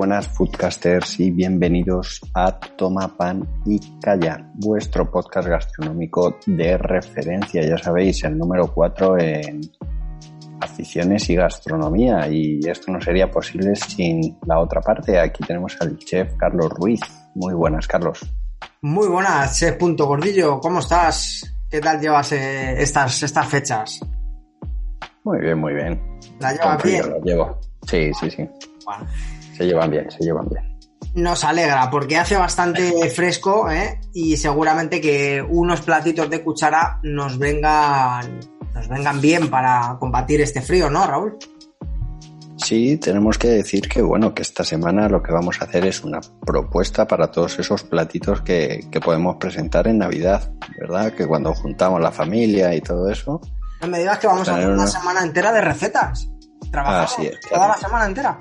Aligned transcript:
buenas 0.00 0.28
foodcasters 0.28 1.20
y 1.20 1.30
bienvenidos 1.30 2.22
a 2.32 2.58
Toma 2.58 3.18
Pan 3.18 3.46
y 3.66 3.78
Calla, 4.00 4.50
vuestro 4.54 5.10
podcast 5.10 5.46
gastronómico 5.46 6.38
de 6.46 6.78
referencia, 6.78 7.60
ya 7.60 7.76
sabéis, 7.76 8.24
el 8.24 8.38
número 8.38 8.72
4 8.72 9.18
en 9.18 9.60
aficiones 10.58 11.28
y 11.28 11.34
gastronomía 11.34 12.26
y 12.30 12.60
esto 12.66 12.90
no 12.90 12.98
sería 12.98 13.30
posible 13.30 13.76
sin 13.76 14.38
la 14.46 14.58
otra 14.60 14.80
parte. 14.80 15.20
Aquí 15.20 15.44
tenemos 15.44 15.76
al 15.82 15.98
chef 15.98 16.32
Carlos 16.38 16.70
Ruiz. 16.70 17.02
Muy 17.34 17.52
buenas, 17.52 17.86
Carlos. 17.86 18.20
Muy 18.80 19.06
buenas, 19.06 19.58
chef 19.58 19.76
Punto 19.76 20.06
Gordillo, 20.06 20.60
¿cómo 20.60 20.78
estás? 20.78 21.42
¿Qué 21.68 21.78
tal 21.78 22.00
llevas 22.00 22.32
eh, 22.32 22.80
estas, 22.80 23.22
estas 23.22 23.46
fechas? 23.46 24.00
Muy 25.24 25.40
bien, 25.40 25.58
muy 25.58 25.74
bien. 25.74 26.00
¿La 26.38 26.54
llevas 26.54 26.82
bien? 26.82 27.10
lo 27.10 27.20
llevo. 27.20 27.60
Sí, 27.86 28.10
sí, 28.18 28.30
sí. 28.30 28.48
Bueno, 28.86 29.06
Se 29.60 29.66
llevan 29.66 29.90
bien, 29.90 30.10
se 30.10 30.24
llevan 30.24 30.48
bien. 30.48 30.64
nos 31.14 31.44
alegra 31.44 31.90
porque 31.90 32.16
hace 32.16 32.34
bastante 32.34 33.10
fresco 33.14 33.70
¿eh? 33.70 34.00
y 34.14 34.38
seguramente 34.38 35.02
que 35.02 35.44
unos 35.46 35.82
platitos 35.82 36.30
de 36.30 36.42
cuchara 36.42 36.98
nos 37.02 37.38
vengan, 37.38 38.40
nos 38.74 38.88
vengan 38.88 39.20
bien 39.20 39.50
para 39.50 39.98
combatir 40.00 40.40
este 40.40 40.62
frío, 40.62 40.88
¿no, 40.88 41.06
Raúl? 41.06 41.36
Sí, 42.56 42.96
tenemos 42.96 43.36
que 43.36 43.48
decir 43.48 43.86
que 43.86 44.00
bueno, 44.00 44.32
que 44.32 44.40
esta 44.40 44.64
semana 44.64 45.10
lo 45.10 45.22
que 45.22 45.30
vamos 45.30 45.60
a 45.60 45.66
hacer 45.66 45.84
es 45.84 46.02
una 46.02 46.22
propuesta 46.40 47.06
para 47.06 47.30
todos 47.30 47.58
esos 47.58 47.82
platitos 47.82 48.40
que, 48.40 48.86
que 48.90 49.00
podemos 49.00 49.36
presentar 49.36 49.88
en 49.88 49.98
Navidad, 49.98 50.50
¿verdad? 50.78 51.12
Que 51.12 51.26
cuando 51.26 51.52
juntamos 51.52 52.00
la 52.00 52.12
familia 52.12 52.74
y 52.74 52.80
todo 52.80 53.10
eso, 53.10 53.42
No 53.82 53.88
me 53.88 53.98
digas 53.98 54.18
que 54.18 54.26
vamos 54.26 54.48
a 54.48 54.56
hacer 54.56 54.70
una 54.70 54.86
semana 54.86 55.22
entera 55.22 55.52
de 55.52 55.60
recetas. 55.60 56.30
Trabajamos 56.70 57.12
Así 57.12 57.26
es, 57.26 57.40
toda 57.40 57.68
la 57.68 57.76
semana 57.76 58.06
entera. 58.06 58.38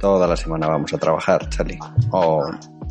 Toda 0.00 0.26
la 0.26 0.36
semana 0.36 0.66
vamos 0.66 0.92
a 0.92 0.98
trabajar, 0.98 1.48
Charlie. 1.50 1.78
O, 2.10 2.42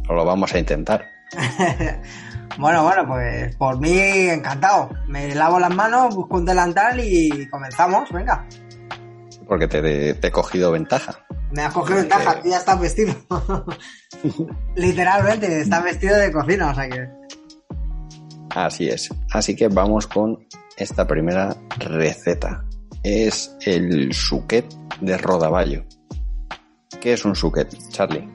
o 0.08 0.14
lo 0.14 0.26
vamos 0.26 0.54
a 0.54 0.60
intentar. 0.60 1.06
bueno, 2.58 2.84
bueno, 2.84 3.08
pues 3.08 3.56
por 3.56 3.80
mí 3.80 4.00
encantado. 4.00 4.90
Me 5.08 5.34
lavo 5.36 5.60
las 5.60 5.74
manos, 5.74 6.16
busco 6.16 6.38
un 6.38 6.46
delantal 6.46 7.00
y 7.00 7.48
comenzamos, 7.50 8.10
venga. 8.12 8.46
Porque 9.48 9.68
te, 9.68 10.14
te 10.14 10.28
he 10.28 10.32
cogido 10.32 10.72
ventaja. 10.72 11.26
Me 11.52 11.64
has 11.64 11.74
cogido 11.74 11.98
ventaja, 12.00 12.40
tú 12.42 12.50
ya 12.50 12.58
estás 12.58 12.80
vestido. 12.80 13.16
Literalmente, 14.76 15.62
estás 15.62 15.84
vestido 15.84 16.18
de 16.18 16.32
cocina, 16.32 16.70
o 16.70 16.76
sea 16.76 16.88
que. 16.88 17.10
Así 18.52 18.88
es. 18.88 19.10
Así 19.32 19.56
que 19.56 19.68
vamos 19.68 20.08
con 20.08 20.48
esta 20.78 21.08
primera 21.08 21.56
receta. 21.80 22.64
Es 23.02 23.56
el 23.66 24.14
suquet 24.14 24.66
de 25.02 25.18
rodaballo. 25.18 25.86
¿Qué 27.02 27.14
es 27.14 27.26
un 27.26 27.36
suquet, 27.36 27.76
Charlie? 27.90 28.28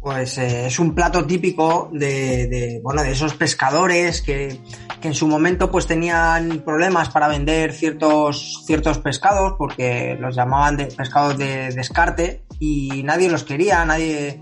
Pues 0.00 0.38
eh, 0.38 0.66
es 0.66 0.78
un 0.78 0.94
plato 0.94 1.26
típico 1.26 1.90
de, 1.92 2.46
de, 2.46 2.80
bueno, 2.82 3.02
de 3.02 3.12
esos 3.12 3.34
pescadores 3.34 4.22
que, 4.22 4.58
que 5.00 5.08
en 5.08 5.14
su 5.14 5.26
momento 5.26 5.70
pues 5.70 5.86
tenían 5.86 6.62
problemas 6.64 7.10
para 7.10 7.28
vender 7.28 7.72
ciertos, 7.72 8.62
ciertos 8.64 8.98
pescados 8.98 9.54
porque 9.58 10.16
los 10.18 10.34
llamaban 10.34 10.76
de 10.76 10.86
pescados 10.86 11.36
de 11.36 11.70
descarte 11.70 12.44
y 12.58 13.02
nadie 13.04 13.30
los 13.30 13.44
quería, 13.44 13.84
nadie, 13.84 14.40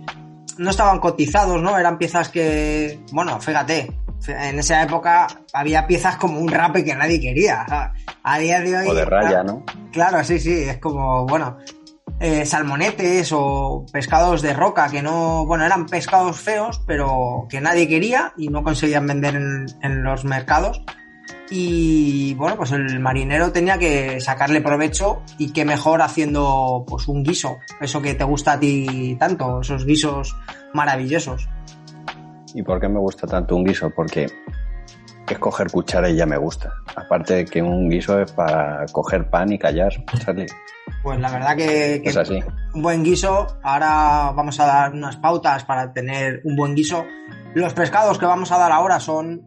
no 0.59 0.71
estaban 0.71 1.01
cotizados, 1.01 1.61
¿no? 1.61 1.79
Eran 1.79 1.99
piezas 1.99 2.29
que, 2.29 3.01
bueno, 3.13 3.41
fíjate, 3.41 3.93
en 4.29 4.59
esa 4.59 4.83
época 4.83 5.27
había 5.53 5.87
piezas 5.87 6.17
como 6.17 6.41
un 6.41 6.49
rape 6.49 6.85
que 6.85 6.95
nadie 6.95 7.21
quería. 7.21 7.65
o 7.67 7.69
sea, 7.69 7.93
a 8.23 8.39
día 8.39 8.61
de 8.61 8.77
hoy. 8.77 8.89
O 8.89 8.95
de 8.95 9.05
raya, 9.05 9.43
¿no? 9.43 9.65
Claro, 9.93 10.23
sí, 10.25 10.39
sí, 10.41 10.53
es 10.53 10.79
como, 10.79 11.27
bueno, 11.27 11.59
eh, 12.19 12.47
salmonetes 12.47 13.31
o 13.33 13.85
pescados 13.93 14.41
de 14.41 14.55
roca 14.55 14.89
que 14.89 15.03
no, 15.03 15.45
bueno, 15.47 15.65
eran 15.65 15.87
pescados 15.87 16.41
feos, 16.41 16.81
pero 16.87 17.47
que 17.49 17.61
nadie 17.61 17.89
quería 17.89 18.33
y 18.37 18.49
no 18.49 18.63
conseguían 18.63 19.07
vender 19.07 19.37
en, 19.37 20.03
los 20.03 20.25
mercados. 20.25 20.83
Y 21.51 22.35
bueno, 22.35 22.57
pues 22.57 22.73
el 22.73 22.99
marinero 22.99 23.53
tenía 23.53 23.79
que 23.79 24.21
sacarle 24.21 24.61
provecho 24.61 25.23
y 25.39 25.53
qué 25.53 25.65
mejor 25.65 26.03
haciendo 26.03 26.85
pues 26.89 27.07
un 27.07 27.23
guiso, 27.23 27.59
eso 27.81 28.03
que 28.03 28.15
te 28.15 28.25
gusta 28.25 28.55
a 28.55 28.61
ti 28.61 29.17
tanto, 29.21 29.61
esos 29.61 29.85
guisos 29.85 30.37
maravillosos. 30.75 31.49
¿Y 32.55 32.63
por 32.63 32.81
qué 32.81 32.89
me 32.89 32.99
gusta 32.99 33.27
tanto 33.27 33.55
un 33.55 33.65
guiso? 33.65 33.91
Porque 33.91 34.27
es 35.35 35.39
coger 35.39 35.71
cuchara 35.71 36.09
y 36.09 36.17
ya 36.17 36.27
me 36.27 36.37
gusta. 36.37 36.73
Aparte 36.95 37.35
de 37.35 37.45
que 37.45 37.63
un 37.63 37.89
guiso 37.89 38.21
es 38.21 38.33
para 38.33 38.85
coger 38.93 39.29
pan 39.29 39.53
y 39.53 39.59
callar, 39.59 39.93
Charlie. 40.25 40.47
Pues 41.03 41.19
la 41.21 41.31
verdad 41.31 41.57
que, 41.57 42.01
que 42.03 42.11
Es 42.11 42.17
así. 42.17 42.41
un 42.75 42.83
buen 42.83 43.03
guiso. 43.05 43.47
Ahora 43.63 44.33
vamos 44.35 44.59
a 44.61 44.67
dar 44.67 44.93
unas 44.93 45.17
pautas 45.17 45.65
para 45.65 45.93
tener 45.93 46.41
un 46.45 46.57
buen 46.57 46.75
guiso. 46.75 47.05
Los 47.55 47.73
pescados 47.75 48.19
que 48.19 48.27
vamos 48.27 48.53
a 48.53 48.59
dar 48.59 48.71
ahora 48.73 49.01
son 49.01 49.45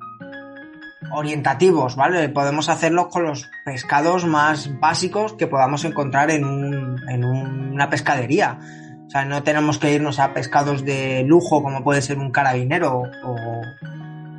orientativos, 1.11 1.95
¿vale? 1.95 2.29
Podemos 2.29 2.69
hacerlos 2.69 3.07
con 3.07 3.23
los 3.23 3.49
pescados 3.65 4.25
más 4.25 4.69
básicos 4.79 5.33
que 5.33 5.47
podamos 5.47 5.83
encontrar 5.85 6.29
en, 6.31 6.45
un- 6.45 6.99
en 7.09 7.23
un- 7.25 7.71
una 7.73 7.89
pescadería. 7.89 8.59
O 9.07 9.09
sea, 9.09 9.25
no 9.25 9.41
tenemos 9.41 9.79
que 9.79 9.93
irnos 9.93 10.19
a 10.19 10.33
pescados 10.33 10.85
de 10.85 11.23
lujo 11.25 11.63
como 11.63 11.83
puede 11.83 12.01
ser 12.01 12.19
un 12.19 12.31
carabinero 12.31 13.01
o, 13.23 13.35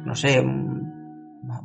no 0.05 0.15
sé, 0.15 0.41
un 0.41 0.80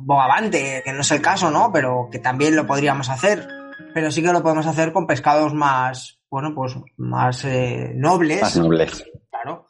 bogavante, 0.06 0.82
que 0.84 0.92
no 0.92 1.00
es 1.00 1.10
el 1.10 1.20
caso, 1.20 1.50
¿no? 1.50 1.72
Pero 1.72 2.08
que 2.10 2.20
también 2.20 2.54
lo 2.54 2.64
podríamos 2.64 3.10
hacer. 3.10 3.46
Pero 3.92 4.10
sí 4.10 4.22
que 4.22 4.32
lo 4.32 4.42
podemos 4.42 4.66
hacer 4.66 4.92
con 4.92 5.06
pescados 5.06 5.52
más, 5.52 6.20
bueno, 6.30 6.54
pues 6.54 6.76
más 6.96 7.44
eh, 7.44 7.92
nobles. 7.96 8.40
Más 8.40 8.56
nobles. 8.56 9.04
Claro. 9.30 9.66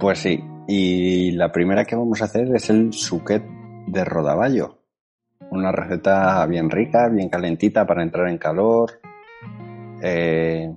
Pues 0.00 0.18
sí. 0.18 0.42
Y 0.66 1.32
la 1.32 1.52
primera 1.52 1.84
que 1.84 1.94
vamos 1.94 2.22
a 2.22 2.24
hacer 2.24 2.48
es 2.56 2.70
el 2.70 2.92
suquet 2.94 3.44
de 3.86 4.04
rodaballo. 4.04 4.82
Una 5.50 5.70
receta 5.70 6.44
bien 6.46 6.70
rica, 6.70 7.08
bien 7.08 7.28
calentita 7.28 7.86
para 7.86 8.02
entrar 8.02 8.28
en 8.28 8.38
calor. 8.38 8.98
Eh, 10.02 10.74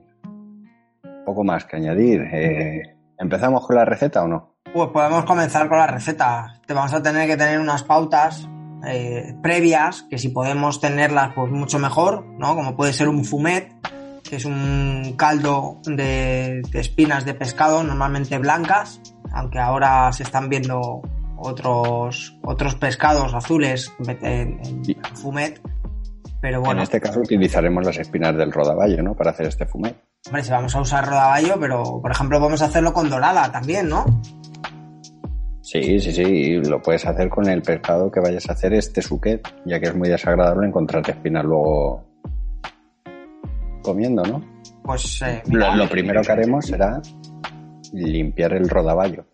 poco 1.25 1.43
más 1.45 1.63
que 1.63 1.77
añadir. 1.77 2.21
Eh, 2.33 2.97
¿Empezamos 3.17 3.65
con 3.65 3.77
la 3.77 3.85
receta 3.85 4.23
o 4.23 4.27
no? 4.27 4.48
Pues 4.73 4.89
podemos 4.91 5.25
comenzar 5.25 5.67
con 5.67 5.79
la 5.79 5.87
receta. 5.87 6.59
Te 6.65 6.73
vamos 6.73 6.93
a 6.93 7.01
tener 7.01 7.27
que 7.27 7.35
tener 7.35 7.59
unas 7.59 7.83
pautas 7.83 8.47
eh, 8.85 9.35
previas, 9.41 10.03
que 10.09 10.17
si 10.17 10.29
podemos 10.29 10.79
tenerlas, 10.79 11.33
pues 11.33 11.51
mucho 11.51 11.79
mejor, 11.79 12.25
¿no? 12.37 12.55
Como 12.55 12.75
puede 12.75 12.93
ser 12.93 13.09
un 13.09 13.25
fumet, 13.25 13.73
que 14.23 14.35
es 14.35 14.45
un 14.45 15.15
caldo 15.17 15.79
de, 15.85 16.61
de 16.71 16.79
espinas 16.79 17.25
de 17.25 17.33
pescado, 17.33 17.83
normalmente 17.83 18.37
blancas, 18.37 19.01
aunque 19.33 19.59
ahora 19.59 20.11
se 20.13 20.23
están 20.23 20.49
viendo 20.49 21.01
otros, 21.39 22.37
otros 22.43 22.75
pescados 22.75 23.33
azules 23.33 23.91
en, 24.21 24.59
fumet. 25.15 25.61
Pero 26.41 26.61
bueno, 26.61 26.79
En 26.79 26.83
este 26.83 27.01
caso 27.01 27.19
utilizaremos 27.19 27.85
las 27.85 27.97
espinas 27.97 28.35
del 28.37 28.51
rodaballo, 28.51 29.01
¿no? 29.03 29.13
Para 29.13 29.31
hacer 29.31 29.47
este 29.47 29.65
fumet. 29.65 29.97
hombre, 30.27 30.43
si 30.43 30.51
vamos 30.51 30.73
a 30.75 30.81
usar 30.81 31.05
rodaballo, 31.05 31.59
pero 31.59 31.99
por 32.01 32.11
ejemplo 32.11 32.39
podemos 32.39 32.61
hacerlo 32.61 32.93
con 32.93 33.09
dorada 33.09 33.51
también, 33.51 33.89
¿no? 33.89 34.05
Sí, 35.71 35.99
sí, 35.99 36.11
sí. 36.11 36.21
y 36.23 36.55
Lo 36.63 36.81
puedes 36.81 37.05
hacer 37.05 37.29
con 37.29 37.47
el 37.47 37.61
pescado 37.61 38.11
que 38.11 38.19
vayas 38.19 38.49
a 38.49 38.53
hacer 38.53 38.73
este 38.73 39.01
suquet, 39.03 39.47
ya 39.65 39.79
que 39.79 39.87
es 39.89 39.95
muy 39.95 40.09
desagradable 40.09 40.67
encontrarte 40.67 41.11
espinas 41.11 41.45
luego 41.45 42.03
comiendo, 43.83 44.23
¿no? 44.23 44.41
Pues 44.83 45.21
eh, 45.21 45.41
Lo, 45.45 45.51
mira, 45.53 45.75
lo 45.75 45.87
primero 45.89 46.21
que 46.21 46.31
haremos 46.31 46.65
será 46.65 46.99
limpiar 47.93 48.53
el 48.53 48.67
rodaballo, 48.69 49.25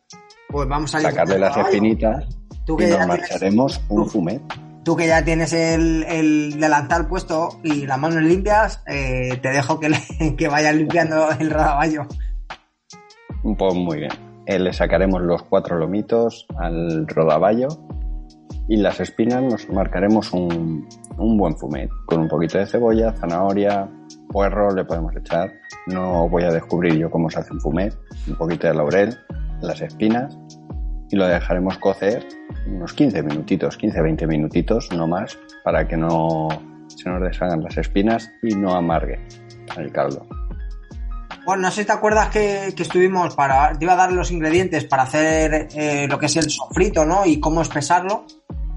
pues 0.49 0.67
vamos 0.67 0.93
a 0.95 0.99
sacarle 1.01 1.39
las 1.39 1.55
espinitas 1.57 2.25
Tú 2.65 2.73
y 2.79 2.83
nos 2.83 2.89
tienes, 2.89 3.07
marcharemos 3.07 3.81
un 3.89 4.09
fumet. 4.09 4.41
tú 4.83 4.95
que 4.95 5.07
ya 5.07 5.23
tienes 5.23 5.53
el, 5.53 6.03
el 6.03 6.59
delantal 6.59 7.07
puesto 7.07 7.59
y 7.63 7.85
las 7.85 7.97
manos 7.99 8.21
limpias, 8.23 8.81
eh, 8.87 9.37
te 9.41 9.49
dejo 9.49 9.79
que, 9.79 9.89
le- 9.89 10.35
que 10.37 10.47
vayas 10.47 10.75
limpiando 10.75 11.29
el 11.39 11.49
rodaballo. 11.49 12.07
Pues 13.57 13.73
muy 13.75 13.97
bien. 13.99 14.11
Eh, 14.45 14.59
le 14.59 14.74
sacaremos 14.74 15.21
los 15.21 15.44
cuatro 15.44 15.77
lomitos 15.77 16.45
al 16.57 17.07
rodaballo 17.07 17.68
y 18.68 18.77
las 18.77 19.00
espinas 19.00 19.44
nos 19.44 19.69
marcaremos 19.69 20.33
un, 20.33 20.88
un 21.18 21.38
buen 21.38 21.56
fumet 21.57 21.89
con 22.06 22.21
un 22.21 22.27
poquito 22.27 22.57
de 22.57 22.65
cebolla, 22.65 23.13
zanahoria, 23.13 23.89
puerro 24.30 24.74
le 24.74 24.86
podemos 24.86 25.15
echar. 25.15 25.53
No 25.88 26.27
voy 26.30 26.44
a 26.44 26.51
descubrir 26.51 26.95
yo 26.95 27.09
cómo 27.09 27.30
se 27.30 27.39
hace 27.39 27.53
un 27.53 27.62
fumet. 27.62 27.97
Un 28.27 28.36
poquito 28.36 28.68
de 28.68 28.74
laurel, 28.74 29.18
las 29.62 29.81
espinas 29.81 30.38
y 31.09 31.15
lo 31.15 31.27
dejaremos 31.27 31.77
cocer 31.77 32.25
unos 32.68 32.94
15 32.94 33.24
minutitos, 33.24 33.80
15-20 33.80 34.27
minutitos, 34.27 34.89
no 34.92 35.07
más, 35.07 35.38
para 35.63 35.88
que 35.88 35.97
no 35.97 36.50
se 36.88 37.09
nos 37.09 37.21
deshagan 37.21 37.63
las 37.63 37.77
espinas 37.77 38.31
y 38.42 38.56
no 38.56 38.75
amargue 38.75 39.19
el 39.77 39.92
caldo. 39.92 40.25
Bueno, 41.45 41.62
no 41.63 41.71
sé 41.71 41.81
si 41.81 41.86
te 41.88 41.92
acuerdas 41.94 42.30
que, 42.30 42.74
que 42.75 42.83
estuvimos 42.83 43.36
para. 43.36 43.71
Te 43.77 43.86
iba 43.86 43.94
a 43.94 43.97
dar 43.97 44.12
los 44.12 44.31
ingredientes 44.31 44.83
para 44.86 45.03
hacer 45.03 45.68
eh, 45.75 46.07
lo 46.09 46.18
que 46.18 46.25
es 46.25 46.36
el 46.38 46.50
sofrito, 46.50 47.06
¿no? 47.06 47.25
Y 47.25 47.39
cómo 47.39 47.62
espesarlo. 47.62 48.25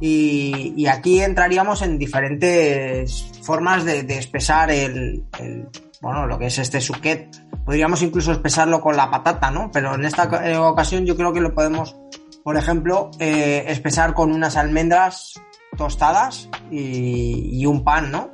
Y, 0.01 0.75
y 0.77 0.87
aquí 0.87 1.21
entraríamos 1.21 1.83
en 1.83 1.99
diferentes 1.99 3.25
formas 3.43 3.85
de, 3.85 4.03
de 4.05 4.19
espesar 4.19 4.71
el, 4.71 5.25
el- 5.41 5.69
Bueno, 6.01 6.27
lo 6.27 6.39
que 6.39 6.47
es 6.47 6.59
este 6.59 6.81
suquet. 6.81 7.29
Podríamos 7.65 8.03
incluso 8.03 8.33
espesarlo 8.33 8.81
con 8.81 8.97
la 8.97 9.11
patata, 9.11 9.51
¿no? 9.51 9.71
Pero 9.73 9.95
en 9.95 10.05
esta 10.05 10.29
eh, 10.49 10.57
ocasión 10.57 11.05
yo 11.07 11.17
creo 11.17 11.33
que 11.33 11.41
lo 11.41 11.55
podemos, 11.55 11.97
por 12.45 12.57
ejemplo, 12.57 13.11
eh, 13.19 13.65
espesar 13.69 14.15
con 14.15 14.31
unas 14.33 14.57
almendras 14.57 15.35
tostadas 15.77 16.49
y, 16.71 17.61
y 17.61 17.67
un 17.67 17.83
pan, 17.83 18.11
¿no? 18.13 18.31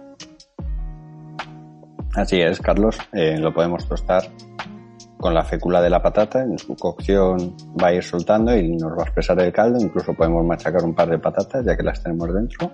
Así 2.16 2.40
es, 2.40 2.60
Carlos. 2.60 2.96
Eh, 3.12 3.38
lo 3.38 3.52
podemos 3.52 3.86
tostar 3.88 4.22
con 5.18 5.34
la 5.34 5.44
fécula 5.44 5.80
de 5.82 5.90
la 5.90 6.02
patata. 6.02 6.42
En 6.42 6.58
su 6.58 6.76
cocción 6.76 7.56
va 7.82 7.88
a 7.88 7.94
ir 7.94 8.02
soltando 8.04 8.56
y 8.56 8.76
nos 8.76 8.92
va 8.92 9.02
a 9.02 9.06
espesar 9.06 9.40
el 9.40 9.52
caldo. 9.52 9.80
Incluso 9.80 10.14
podemos 10.14 10.44
machacar 10.44 10.84
un 10.84 10.94
par 10.94 11.08
de 11.10 11.18
patatas 11.18 11.64
ya 11.64 11.76
que 11.76 11.82
las 11.82 12.02
tenemos 12.02 12.32
dentro 12.32 12.70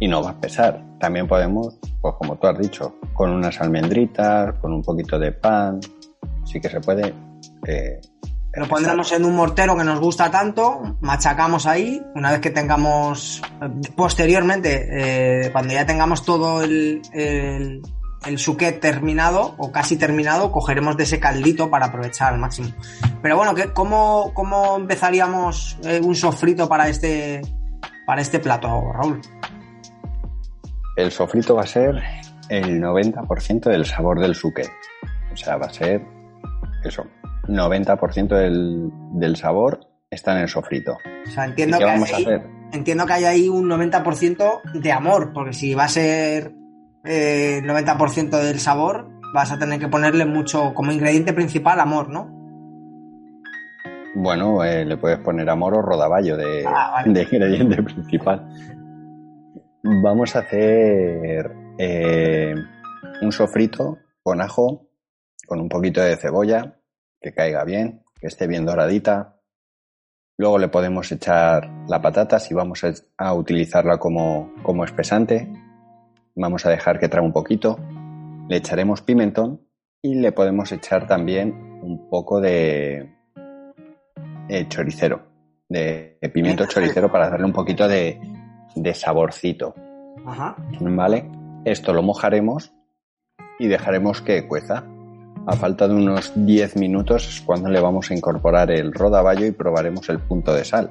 y 0.00 0.08
no 0.08 0.22
va 0.22 0.30
a 0.30 0.32
espesar. 0.32 0.82
También 0.98 1.28
podemos, 1.28 1.78
pues 2.00 2.14
como 2.18 2.36
tú 2.36 2.46
has 2.46 2.58
dicho, 2.58 2.94
con 3.14 3.30
unas 3.30 3.60
almendritas, 3.60 4.58
con 4.58 4.72
un 4.72 4.82
poquito 4.82 5.18
de 5.18 5.32
pan. 5.32 5.80
Sí 6.44 6.60
que 6.60 6.68
se 6.68 6.80
puede. 6.80 7.14
eh, 7.66 8.00
Lo 8.54 8.66
pondremos 8.66 9.12
en 9.12 9.24
un 9.24 9.36
mortero 9.36 9.76
que 9.76 9.84
nos 9.84 10.00
gusta 10.00 10.30
tanto, 10.30 10.96
machacamos 11.00 11.66
ahí, 11.66 12.02
una 12.14 12.32
vez 12.32 12.40
que 12.40 12.50
tengamos, 12.50 13.42
eh, 13.62 13.68
posteriormente, 13.94 15.44
eh, 15.46 15.52
cuando 15.52 15.74
ya 15.74 15.84
tengamos 15.84 16.24
todo 16.24 16.62
el, 16.62 17.02
el, 17.12 17.82
el 18.26 18.38
suquet 18.38 18.80
terminado 18.80 19.54
o 19.58 19.70
casi 19.72 19.96
terminado, 19.96 20.50
cogeremos 20.50 20.96
de 20.96 21.04
ese 21.04 21.20
caldito 21.20 21.70
para 21.70 21.86
aprovechar 21.86 22.32
al 22.32 22.40
máximo. 22.40 22.68
Pero 23.22 23.36
bueno, 23.36 23.54
¿qué, 23.54 23.72
cómo, 23.72 24.32
¿cómo 24.34 24.76
empezaríamos 24.76 25.78
eh, 25.84 26.00
un 26.02 26.14
sofrito 26.14 26.68
para 26.68 26.88
este, 26.88 27.42
para 28.06 28.20
este 28.20 28.38
plato, 28.40 28.68
Raúl? 28.92 29.20
El 30.96 31.12
sofrito 31.12 31.54
va 31.54 31.62
a 31.62 31.66
ser 31.66 32.02
el 32.48 32.80
90% 32.80 33.70
del 33.70 33.84
sabor 33.84 34.20
del 34.20 34.34
suque. 34.34 34.64
O 35.32 35.36
sea, 35.36 35.56
va 35.56 35.66
a 35.66 35.72
ser 35.72 36.02
eso. 36.84 37.06
90% 37.46 38.28
del, 38.28 38.90
del 39.12 39.36
sabor 39.36 39.80
está 40.10 40.32
en 40.32 40.38
el 40.38 40.48
sofrito. 40.48 40.96
O 41.26 41.30
sea, 41.30 41.46
¿Y 41.46 41.50
entiendo 41.50 41.78
que, 41.78 41.84
vamos 41.84 42.12
a 42.12 42.16
hay, 42.16 42.24
hacer? 42.24 42.46
entiendo 42.72 43.06
que 43.06 43.12
hay 43.12 43.24
ahí 43.24 43.48
un 43.48 43.68
90% 43.68 44.72
de 44.74 44.92
amor, 44.92 45.32
porque 45.32 45.52
si 45.52 45.74
va 45.74 45.84
a 45.84 45.88
ser 45.88 46.52
eh, 47.08 47.58
el 47.58 47.64
90% 47.64 48.30
del 48.40 48.60
sabor, 48.60 49.08
vas 49.34 49.50
a 49.52 49.58
tener 49.58 49.78
que 49.80 49.88
ponerle 49.88 50.24
mucho, 50.26 50.72
como 50.74 50.92
ingrediente 50.92 51.32
principal, 51.32 51.80
amor, 51.80 52.08
¿no? 52.08 52.36
Bueno, 54.14 54.64
eh, 54.64 54.84
le 54.84 54.96
puedes 54.96 55.18
poner 55.18 55.48
amor 55.50 55.74
o 55.74 55.82
rodaballo 55.82 56.36
de, 56.36 56.64
Ah, 56.66 56.90
vale. 56.92 57.12
de 57.12 57.22
ingrediente 57.22 57.82
principal. 57.82 58.48
Vamos 60.02 60.34
a 60.34 60.40
hacer 60.40 61.52
eh, 61.78 62.54
un 63.22 63.32
sofrito 63.32 63.98
con 64.22 64.40
ajo, 64.40 64.88
con 65.46 65.60
un 65.60 65.68
poquito 65.68 66.00
de 66.00 66.16
cebolla, 66.16 66.78
que 67.20 67.32
caiga 67.32 67.64
bien, 67.64 68.02
que 68.20 68.26
esté 68.26 68.46
bien 68.46 68.66
doradita. 68.66 69.36
Luego 70.36 70.58
le 70.58 70.68
podemos 70.68 71.10
echar 71.12 71.68
la 71.88 72.00
patata 72.00 72.38
si 72.38 72.54
vamos 72.54 72.82
a, 72.84 72.92
a 73.18 73.34
utilizarla 73.34 73.98
como, 73.98 74.52
como 74.62 74.84
espesante. 74.84 75.48
Vamos 76.38 76.64
a 76.64 76.70
dejar 76.70 77.00
que 77.00 77.08
trae 77.08 77.24
un 77.24 77.32
poquito. 77.32 77.78
Le 78.48 78.58
echaremos 78.58 79.02
pimentón 79.02 79.60
y 80.00 80.14
le 80.14 80.30
podemos 80.30 80.70
echar 80.70 81.08
también 81.08 81.80
un 81.82 82.08
poco 82.08 82.40
de, 82.40 83.12
eh, 84.48 84.68
choricero, 84.68 85.22
de, 85.68 86.16
de 86.22 86.28
pimiento 86.28 86.64
choricero 86.66 87.10
para 87.10 87.28
darle 87.28 87.44
un 87.44 87.52
poquito 87.52 87.88
de, 87.88 88.20
de 88.76 88.94
saborcito, 88.94 89.74
Ajá. 90.24 90.54
¿vale? 90.80 91.28
Esto 91.64 91.92
lo 91.92 92.02
mojaremos 92.02 92.72
y 93.58 93.66
dejaremos 93.66 94.22
que 94.22 94.46
cueza. 94.46 94.84
A 95.46 95.56
falta 95.56 95.88
de 95.88 95.94
unos 95.94 96.32
10 96.36 96.76
minutos 96.76 97.26
es 97.26 97.40
cuando 97.40 97.68
le 97.68 97.80
vamos 97.80 98.10
a 98.10 98.14
incorporar 98.14 98.70
el 98.70 98.92
rodaballo 98.92 99.44
y 99.44 99.50
probaremos 99.50 100.08
el 100.08 100.20
punto 100.20 100.54
de 100.54 100.64
sal 100.64 100.90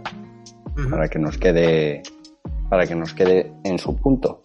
para 0.89 1.07
que 1.07 1.19
nos 1.19 1.37
quede 1.37 2.03
para 2.69 2.85
que 2.85 2.95
nos 2.95 3.13
quede 3.13 3.53
en 3.63 3.79
su 3.79 3.95
punto. 3.95 4.41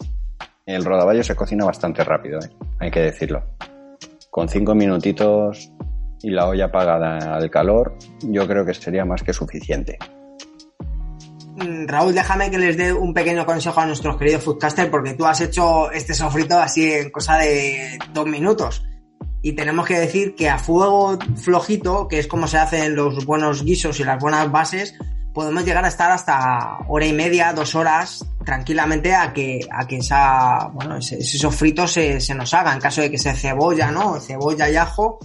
El 0.67 0.85
rodaballo 0.85 1.25
se 1.25 1.35
cocina 1.35 1.65
bastante 1.65 2.05
rápido, 2.05 2.39
¿eh? 2.39 2.51
hay 2.79 2.91
que 2.91 3.01
decirlo. 3.01 3.43
Con 4.31 4.49
cinco 4.49 4.75
minutitos 4.75 5.73
y 6.23 6.31
la 6.31 6.49
olla 6.49 6.67
apagada 6.67 7.35
al 7.35 7.51
calor, 7.51 7.97
yo 8.23 8.47
creo 8.47 8.65
que 8.65 8.73
sería 8.73 9.05
más 9.05 9.23
que 9.23 9.33
suficiente. 9.33 9.99
Mm, 11.57 11.87
Raúl, 11.87 12.15
déjame 12.15 12.51
que 12.51 12.59
les 12.59 12.77
dé 12.77 12.93
un 12.93 13.13
pequeño 13.13 13.45
consejo 13.45 13.81
a 13.81 13.87
nuestros 13.87 14.17
queridos 14.17 14.45
foodcasters, 14.45 14.89
porque 14.89 15.15
tú 15.15 15.27
has 15.27 15.41
hecho 15.41 15.91
este 15.91 16.15
sofrito 16.15 16.59
así 16.59 16.93
en 16.93 17.11
cosa 17.11 17.39
de 17.39 17.99
dos 18.13 18.27
minutos. 18.27 18.85
Y 19.43 19.55
tenemos 19.55 19.87
que 19.87 19.99
decir 19.99 20.37
que 20.37 20.49
a 20.49 20.59
fuego 20.59 21.19
flojito, 21.37 22.07
que 22.07 22.21
es 22.21 22.29
como 22.29 22.47
se 22.47 22.59
hacen 22.59 22.95
los 22.95 23.27
buenos 23.27 23.65
guisos 23.65 23.99
y 23.99 24.05
las 24.05 24.21
buenas 24.21 24.51
bases, 24.53 24.95
podemos 25.35 25.65
llegar 25.65 25.85
a 25.85 25.89
estar 25.89 26.11
hasta 26.11 26.79
hora 26.89 27.07
y 27.07 27.13
media, 27.13 27.53
dos 27.53 27.75
horas, 27.75 28.25
tranquilamente 28.45 29.15
a 29.15 29.33
que, 29.33 29.61
a 29.71 29.87
que 29.87 29.99
esa, 29.99 30.69
bueno, 30.73 30.97
ese, 30.97 31.19
ese 31.19 31.39
sofrito 31.39 31.87
se, 31.87 32.21
se 32.21 32.35
nos 32.35 32.53
haga, 32.55 32.73
en 32.73 32.81
caso 32.81 33.01
de 33.01 33.11
que 33.11 33.19
sea 33.19 33.35
cebolla, 33.35 33.91
¿no? 33.91 34.21
Cebolla 34.21 34.69
y 34.71 34.77
ajo, 34.77 35.19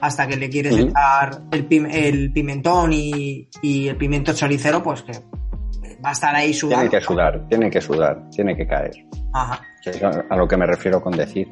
hasta 0.00 0.26
que 0.26 0.36
le 0.36 0.48
quieres 0.50 0.74
Ujú. 0.74 0.88
echar 0.88 1.42
el, 1.52 1.68
pim- 1.68 1.88
el 1.90 2.32
pimentón 2.32 2.92
y, 2.92 3.48
y 3.62 3.88
el 3.88 3.96
pimiento 3.96 4.34
choricero, 4.34 4.82
pues 4.82 5.02
que 5.02 5.12
va 6.04 6.10
a 6.10 6.12
estar 6.12 6.34
ahí 6.34 6.52
sudando. 6.52 6.88
Tiene 6.88 6.98
que 6.98 7.06
sudar, 7.06 7.48
tiene 7.48 7.70
que 7.70 7.80
sudar, 7.80 8.28
tiene 8.30 8.56
que 8.56 8.66
caer. 8.66 8.92
Ajá. 9.32 9.60
Que 9.82 9.90
es 9.90 10.02
a 10.02 10.24
a 10.30 10.36
lo 10.36 10.46
que 10.48 10.56
me 10.56 10.66
refiero 10.66 11.00
con 11.02 11.16
decir 11.16 11.48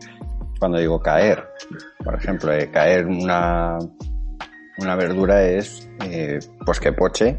cuando 0.58 0.78
digo 0.78 1.00
caer. 1.00 1.42
Por 2.04 2.14
ejemplo, 2.14 2.52
eh, 2.52 2.70
caer 2.70 3.06
una, 3.06 3.78
una 4.78 4.96
verdura 4.96 5.42
es 5.44 5.88
eh, 6.04 6.38
pues 6.66 6.80
que 6.80 6.92
poche 6.92 7.38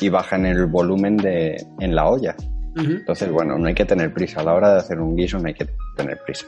y 0.00 0.08
baja 0.08 0.36
en 0.36 0.46
el 0.46 0.66
volumen 0.66 1.16
de, 1.16 1.56
en 1.80 1.94
la 1.94 2.08
olla. 2.08 2.34
Entonces, 2.76 3.30
bueno, 3.30 3.58
no 3.58 3.66
hay 3.68 3.74
que 3.74 3.84
tener 3.84 4.12
prisa. 4.14 4.40
A 4.40 4.44
la 4.44 4.54
hora 4.54 4.72
de 4.74 4.78
hacer 4.80 5.00
un 5.00 5.14
guiso 5.16 5.38
no 5.38 5.48
hay 5.48 5.54
que 5.54 5.68
tener 5.96 6.18
prisa. 6.24 6.46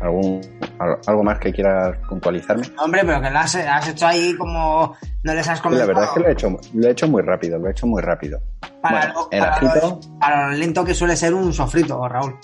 ¿Algún, 0.00 0.40
al- 0.78 0.98
¿Algo 1.06 1.22
más 1.24 1.38
que 1.38 1.52
quieras 1.52 1.96
puntualizarme? 2.08 2.64
Hombre, 2.78 3.02
pero 3.06 3.20
que 3.22 3.30
lo 3.30 3.38
has, 3.38 3.54
has 3.54 3.88
hecho 3.88 4.06
ahí 4.06 4.36
como 4.36 4.94
no 5.22 5.34
les 5.34 5.48
has 5.48 5.58
La 5.58 5.62
comentado. 5.62 5.88
verdad 5.88 6.04
es 6.04 6.10
que 6.10 6.20
lo 6.20 6.28
he 6.28 6.32
hecho, 6.32 6.58
lo 6.74 6.88
he 6.88 6.90
hecho 6.90 7.08
muy 7.08 7.22
rápido, 7.22 7.58
lo 7.58 7.68
he 7.68 7.70
hecho 7.70 7.86
muy 7.86 8.02
rápido. 8.02 8.40
para, 8.82 9.12
bueno, 9.12 9.28
el 9.30 9.40
para 9.40 9.98
para 10.20 10.50
lo 10.50 10.56
lento 10.58 10.84
que 10.84 10.94
suele 10.94 11.16
ser 11.16 11.32
un 11.32 11.52
sofrito, 11.52 12.06
Raúl. 12.06 12.36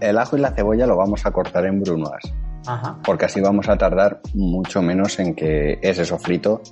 el 0.00 0.18
ajo 0.18 0.36
y 0.36 0.40
la 0.40 0.52
cebolla 0.52 0.86
lo 0.86 0.96
vamos 0.96 1.26
a 1.26 1.30
cortar 1.32 1.66
en 1.66 1.80
brunoise, 1.80 2.32
Porque 3.04 3.26
así 3.26 3.40
vamos 3.40 3.68
a 3.68 3.76
tardar 3.76 4.20
mucho 4.34 4.82
menos 4.82 5.18
en 5.18 5.34
que 5.34 5.78
ese 5.82 6.04
sofrito 6.04 6.62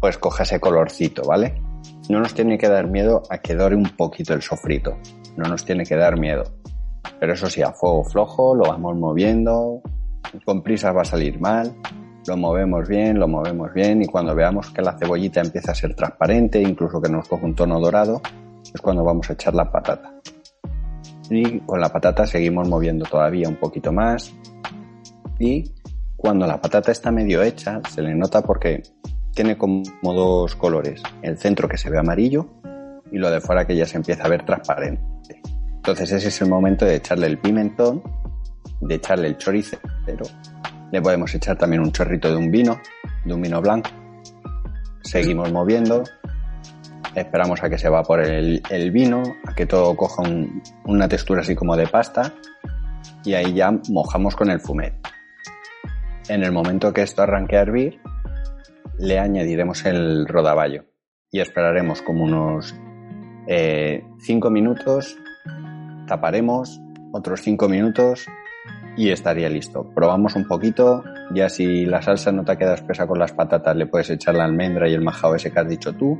pues 0.00 0.18
coja 0.18 0.42
ese 0.42 0.60
colorcito, 0.60 1.22
¿vale? 1.22 1.60
No 2.08 2.20
nos 2.20 2.34
tiene 2.34 2.58
que 2.58 2.68
dar 2.68 2.88
miedo 2.88 3.22
a 3.30 3.38
que 3.38 3.54
dore 3.54 3.76
un 3.76 3.90
poquito 3.96 4.34
el 4.34 4.42
sofrito, 4.42 4.96
no 5.36 5.48
nos 5.48 5.64
tiene 5.64 5.84
que 5.84 5.96
dar 5.96 6.18
miedo. 6.18 6.44
Pero 7.18 7.32
eso 7.32 7.48
sí, 7.48 7.62
a 7.62 7.72
fuego 7.72 8.04
flojo 8.04 8.54
lo 8.54 8.64
vamos 8.64 8.96
moviendo, 8.96 9.80
con 10.44 10.62
prisas 10.62 10.94
va 10.94 11.02
a 11.02 11.04
salir 11.04 11.40
mal, 11.40 11.74
lo 12.26 12.36
movemos 12.36 12.88
bien, 12.88 13.18
lo 13.18 13.28
movemos 13.28 13.72
bien 13.72 14.02
y 14.02 14.06
cuando 14.06 14.34
veamos 14.34 14.70
que 14.70 14.82
la 14.82 14.98
cebollita 14.98 15.40
empieza 15.40 15.72
a 15.72 15.74
ser 15.74 15.94
transparente, 15.94 16.60
incluso 16.60 17.00
que 17.00 17.08
nos 17.08 17.28
coge 17.28 17.44
un 17.44 17.54
tono 17.54 17.80
dorado, 17.80 18.20
es 18.62 18.80
cuando 18.80 19.04
vamos 19.04 19.30
a 19.30 19.34
echar 19.34 19.54
la 19.54 19.70
patata. 19.70 20.12
Y 21.30 21.60
con 21.60 21.80
la 21.80 21.88
patata 21.88 22.26
seguimos 22.26 22.68
moviendo 22.68 23.04
todavía 23.04 23.48
un 23.48 23.56
poquito 23.56 23.92
más. 23.92 24.32
Y 25.38 25.72
cuando 26.16 26.46
la 26.46 26.60
patata 26.60 26.92
está 26.92 27.10
medio 27.10 27.42
hecha, 27.42 27.80
se 27.90 28.02
le 28.02 28.14
nota 28.14 28.42
porque 28.42 28.82
tiene 29.34 29.56
como 29.58 29.82
dos 30.02 30.56
colores. 30.56 31.02
El 31.22 31.38
centro 31.38 31.68
que 31.68 31.76
se 31.76 31.90
ve 31.90 31.98
amarillo 31.98 32.48
y 33.12 33.18
lo 33.18 33.30
de 33.30 33.40
fuera 33.40 33.66
que 33.66 33.76
ya 33.76 33.86
se 33.86 33.96
empieza 33.96 34.24
a 34.24 34.28
ver 34.28 34.44
transparente. 34.44 35.02
Entonces 35.76 36.10
ese 36.10 36.28
es 36.28 36.40
el 36.40 36.48
momento 36.48 36.84
de 36.84 36.96
echarle 36.96 37.26
el 37.26 37.38
pimentón, 37.38 38.02
de 38.80 38.94
echarle 38.94 39.28
el 39.28 39.36
choricero. 39.36 39.80
Le 40.90 41.02
podemos 41.02 41.34
echar 41.34 41.56
también 41.56 41.82
un 41.82 41.92
chorrito 41.92 42.30
de 42.30 42.36
un 42.36 42.50
vino, 42.50 42.80
de 43.24 43.34
un 43.34 43.42
vino 43.42 43.60
blanco. 43.60 43.90
Seguimos 45.02 45.52
moviendo, 45.52 46.02
esperamos 47.14 47.62
a 47.62 47.68
que 47.68 47.78
se 47.78 47.86
evapore 47.86 48.38
el, 48.38 48.62
el 48.70 48.90
vino, 48.90 49.22
a 49.44 49.54
que 49.54 49.66
todo 49.66 49.94
coja 49.94 50.22
una 50.86 51.08
textura 51.08 51.42
así 51.42 51.54
como 51.54 51.76
de 51.76 51.86
pasta 51.86 52.32
y 53.24 53.34
ahí 53.34 53.52
ya 53.52 53.70
mojamos 53.88 54.34
con 54.34 54.50
el 54.50 54.60
fumet. 54.60 54.94
En 56.28 56.42
el 56.42 56.50
momento 56.52 56.92
que 56.92 57.02
esto 57.02 57.22
arranque 57.22 57.56
a 57.56 57.62
hervir, 57.62 58.00
le 58.98 59.18
añadiremos 59.18 59.84
el 59.84 60.26
rodaballo 60.26 60.84
y 61.30 61.40
esperaremos 61.40 62.02
como 62.02 62.24
unos 62.24 62.70
5 62.70 62.78
eh, 63.48 64.02
minutos, 64.50 65.16
taparemos 66.06 66.80
otros 67.12 67.42
5 67.42 67.68
minutos 67.68 68.26
y 68.96 69.10
estaría 69.10 69.48
listo. 69.48 69.88
Probamos 69.94 70.34
un 70.34 70.48
poquito, 70.48 71.04
ya 71.32 71.48
si 71.48 71.84
la 71.84 72.02
salsa 72.02 72.32
no 72.32 72.44
te 72.44 72.56
queda 72.56 72.74
espesa 72.74 73.06
con 73.06 73.18
las 73.18 73.32
patatas, 73.32 73.76
le 73.76 73.86
puedes 73.86 74.10
echar 74.10 74.34
la 74.34 74.44
almendra 74.44 74.88
y 74.88 74.94
el 74.94 75.02
majao 75.02 75.36
ese 75.36 75.52
que 75.52 75.60
has 75.60 75.68
dicho 75.68 75.92
tú 75.92 76.18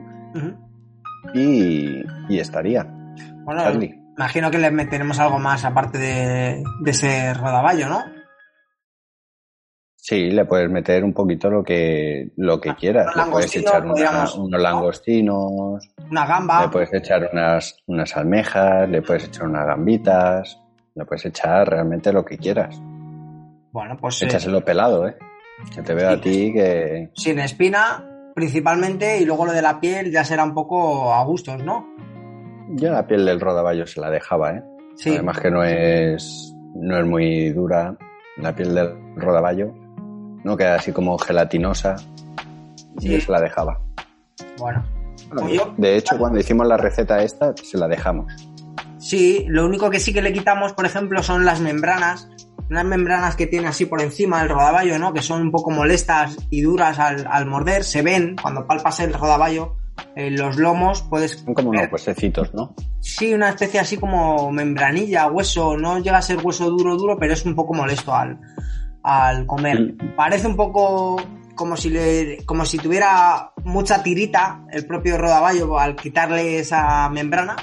y, 1.34 2.38
estaría. 2.38 2.86
Bueno, 3.44 3.62
imagino 4.16 4.50
que 4.50 4.58
le 4.58 4.70
meteremos 4.70 5.18
algo 5.18 5.38
más 5.38 5.64
aparte 5.64 5.98
de, 5.98 6.64
ese 6.84 7.34
rodaballo, 7.34 7.88
¿no? 7.88 8.15
Sí, 10.08 10.30
le 10.30 10.44
puedes 10.44 10.70
meter 10.70 11.02
un 11.02 11.12
poquito 11.12 11.50
lo 11.50 11.64
que, 11.64 12.30
lo 12.36 12.60
que 12.60 12.70
ah, 12.70 12.76
quieras. 12.78 13.16
Le 13.16 13.25
puedes 13.25 13.56
echar 13.56 13.84
unos 13.84 14.62
langostinos. 14.62 15.88
Una 16.08 16.25
gamba. 16.25 16.62
Le 16.62 16.68
puedes 16.68 16.94
echar 16.94 17.28
unas, 17.32 17.76
unas 17.86 18.16
almejas, 18.16 18.88
le 18.88 19.02
puedes 19.02 19.25
echar 19.25 19.48
unas 19.48 19.66
gambitas. 19.66 20.62
Le 20.94 21.04
puedes 21.04 21.26
echar 21.26 21.68
realmente 21.68 22.12
lo 22.12 22.25
que 22.25 22.38
quieras. 22.38 22.80
Bueno, 23.72 23.96
pues. 24.00 24.22
Échaselo 24.22 24.64
pelado, 24.64 25.08
¿eh? 25.08 25.16
Que 25.75 25.82
te 25.82 25.92
veo 25.92 26.10
a 26.10 26.20
ti 26.20 26.52
que. 26.52 27.10
Sin 27.14 27.40
espina, 27.40 28.08
principalmente, 28.32 29.18
y 29.20 29.25
luego 29.25 29.46
lo 29.46 29.52
de 29.52 29.62
la 29.62 29.80
piel 29.80 30.12
ya 30.12 30.22
será 30.22 30.44
un 30.44 30.54
poco 30.54 31.12
a 31.12 31.25
gustos, 31.25 31.64
¿no? 31.64 31.84
Yo 32.76 32.92
la 32.92 33.08
piel 33.08 33.26
del 33.26 33.40
rodaballo 33.40 33.88
se 33.88 34.00
la 34.00 34.08
dejaba, 34.08 34.52
¿eh? 34.52 34.62
Sí. 34.94 35.14
Además 35.14 35.40
que 35.40 35.50
no 35.50 35.64
es, 35.64 36.54
no 36.76 36.96
es 36.96 37.06
muy 37.06 37.50
dura. 37.50 37.96
La 38.36 38.54
piel 38.54 38.72
del 38.72 39.16
rodaballo 39.16 39.85
no 40.46 40.56
queda 40.56 40.76
así 40.76 40.92
como 40.92 41.18
gelatinosa. 41.18 41.96
Sí. 42.98 43.14
Y 43.14 43.20
se 43.20 43.32
la 43.32 43.40
dejaba. 43.40 43.80
Bueno. 44.58 44.84
De 45.76 45.96
hecho, 45.96 46.16
cuando 46.18 46.38
hicimos 46.38 46.68
la 46.68 46.76
receta 46.76 47.20
esta, 47.20 47.52
se 47.56 47.76
la 47.76 47.88
dejamos. 47.88 48.32
Sí, 48.96 49.44
lo 49.48 49.66
único 49.66 49.90
que 49.90 49.98
sí 49.98 50.12
que 50.14 50.22
le 50.22 50.32
quitamos, 50.32 50.72
por 50.72 50.86
ejemplo, 50.86 51.20
son 51.22 51.44
las 51.44 51.60
membranas 51.60 52.28
unas 52.68 52.84
membranas 52.84 53.36
que 53.36 53.46
tiene 53.46 53.68
así 53.68 53.86
por 53.86 54.00
encima 54.00 54.42
el 54.42 54.48
rodaballo, 54.48 54.98
¿no? 54.98 55.12
Que 55.12 55.22
son 55.22 55.40
un 55.40 55.52
poco 55.52 55.70
molestas 55.70 56.36
y 56.50 56.62
duras 56.62 56.98
al, 56.98 57.46
morder, 57.46 57.84
se 57.84 58.02
ven 58.02 58.34
cuando 58.40 58.66
palpas 58.66 58.98
el 58.98 59.12
rodaballo, 59.12 59.76
en 60.16 60.36
los 60.36 60.56
lomos 60.56 61.02
puedes... 61.02 61.42
Son 61.44 61.54
como 61.54 61.70
unos 61.70 61.86
huesecitos, 61.92 62.52
¿no? 62.54 62.74
Sí, 63.00 63.32
una 63.32 63.50
especie 63.50 63.78
así 63.78 63.98
como 63.98 64.50
membranilla, 64.50 65.28
hueso, 65.28 65.76
no 65.76 66.00
llega 66.00 66.18
a 66.18 66.22
ser 66.22 66.44
hueso 66.44 66.68
duro, 66.68 66.96
duro, 66.96 67.16
pero 67.20 67.34
es 67.34 67.44
un 67.46 67.54
poco 67.54 67.72
molesto 67.72 68.12
al, 68.12 68.40
al 69.06 69.46
comer. 69.46 69.94
Parece 70.16 70.48
un 70.48 70.56
poco 70.56 71.16
como 71.54 71.76
si 71.76 71.90
le, 71.90 72.44
como 72.44 72.66
si 72.66 72.76
tuviera 72.76 73.52
mucha 73.64 74.02
tirita 74.02 74.62
el 74.70 74.84
propio 74.84 75.16
rodaballo 75.16 75.78
al 75.78 75.96
quitarle 75.96 76.58
esa 76.58 77.08
membrana 77.08 77.56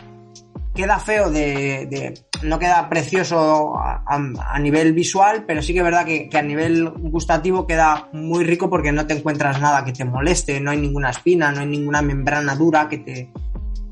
queda 0.73 0.99
feo 0.99 1.29
de, 1.29 2.13
no 2.41 2.57
queda 2.59 2.89
precioso 2.89 3.75
a, 3.77 4.59
nivel 4.59 4.93
visual, 4.93 5.43
pero 5.45 5.61
sí 5.61 5.73
que 5.73 5.79
es 5.79 5.85
verdad 5.85 6.05
que, 6.05 6.29
a 6.33 6.41
nivel 6.41 6.89
gustativo 6.89 7.67
queda 7.67 8.09
muy 8.11 8.43
rico 8.43 8.69
porque 8.69 8.91
no 8.91 9.05
te 9.05 9.13
encuentras 9.13 9.61
nada 9.61 9.85
que 9.85 9.93
te 9.93 10.05
moleste, 10.05 10.59
no 10.59 10.71
hay 10.71 10.79
ninguna 10.79 11.11
espina, 11.11 11.51
no 11.51 11.61
hay 11.61 11.67
ninguna 11.67 12.01
membrana 12.01 12.55
dura 12.55 12.89
que 12.89 12.97
te, 12.97 13.31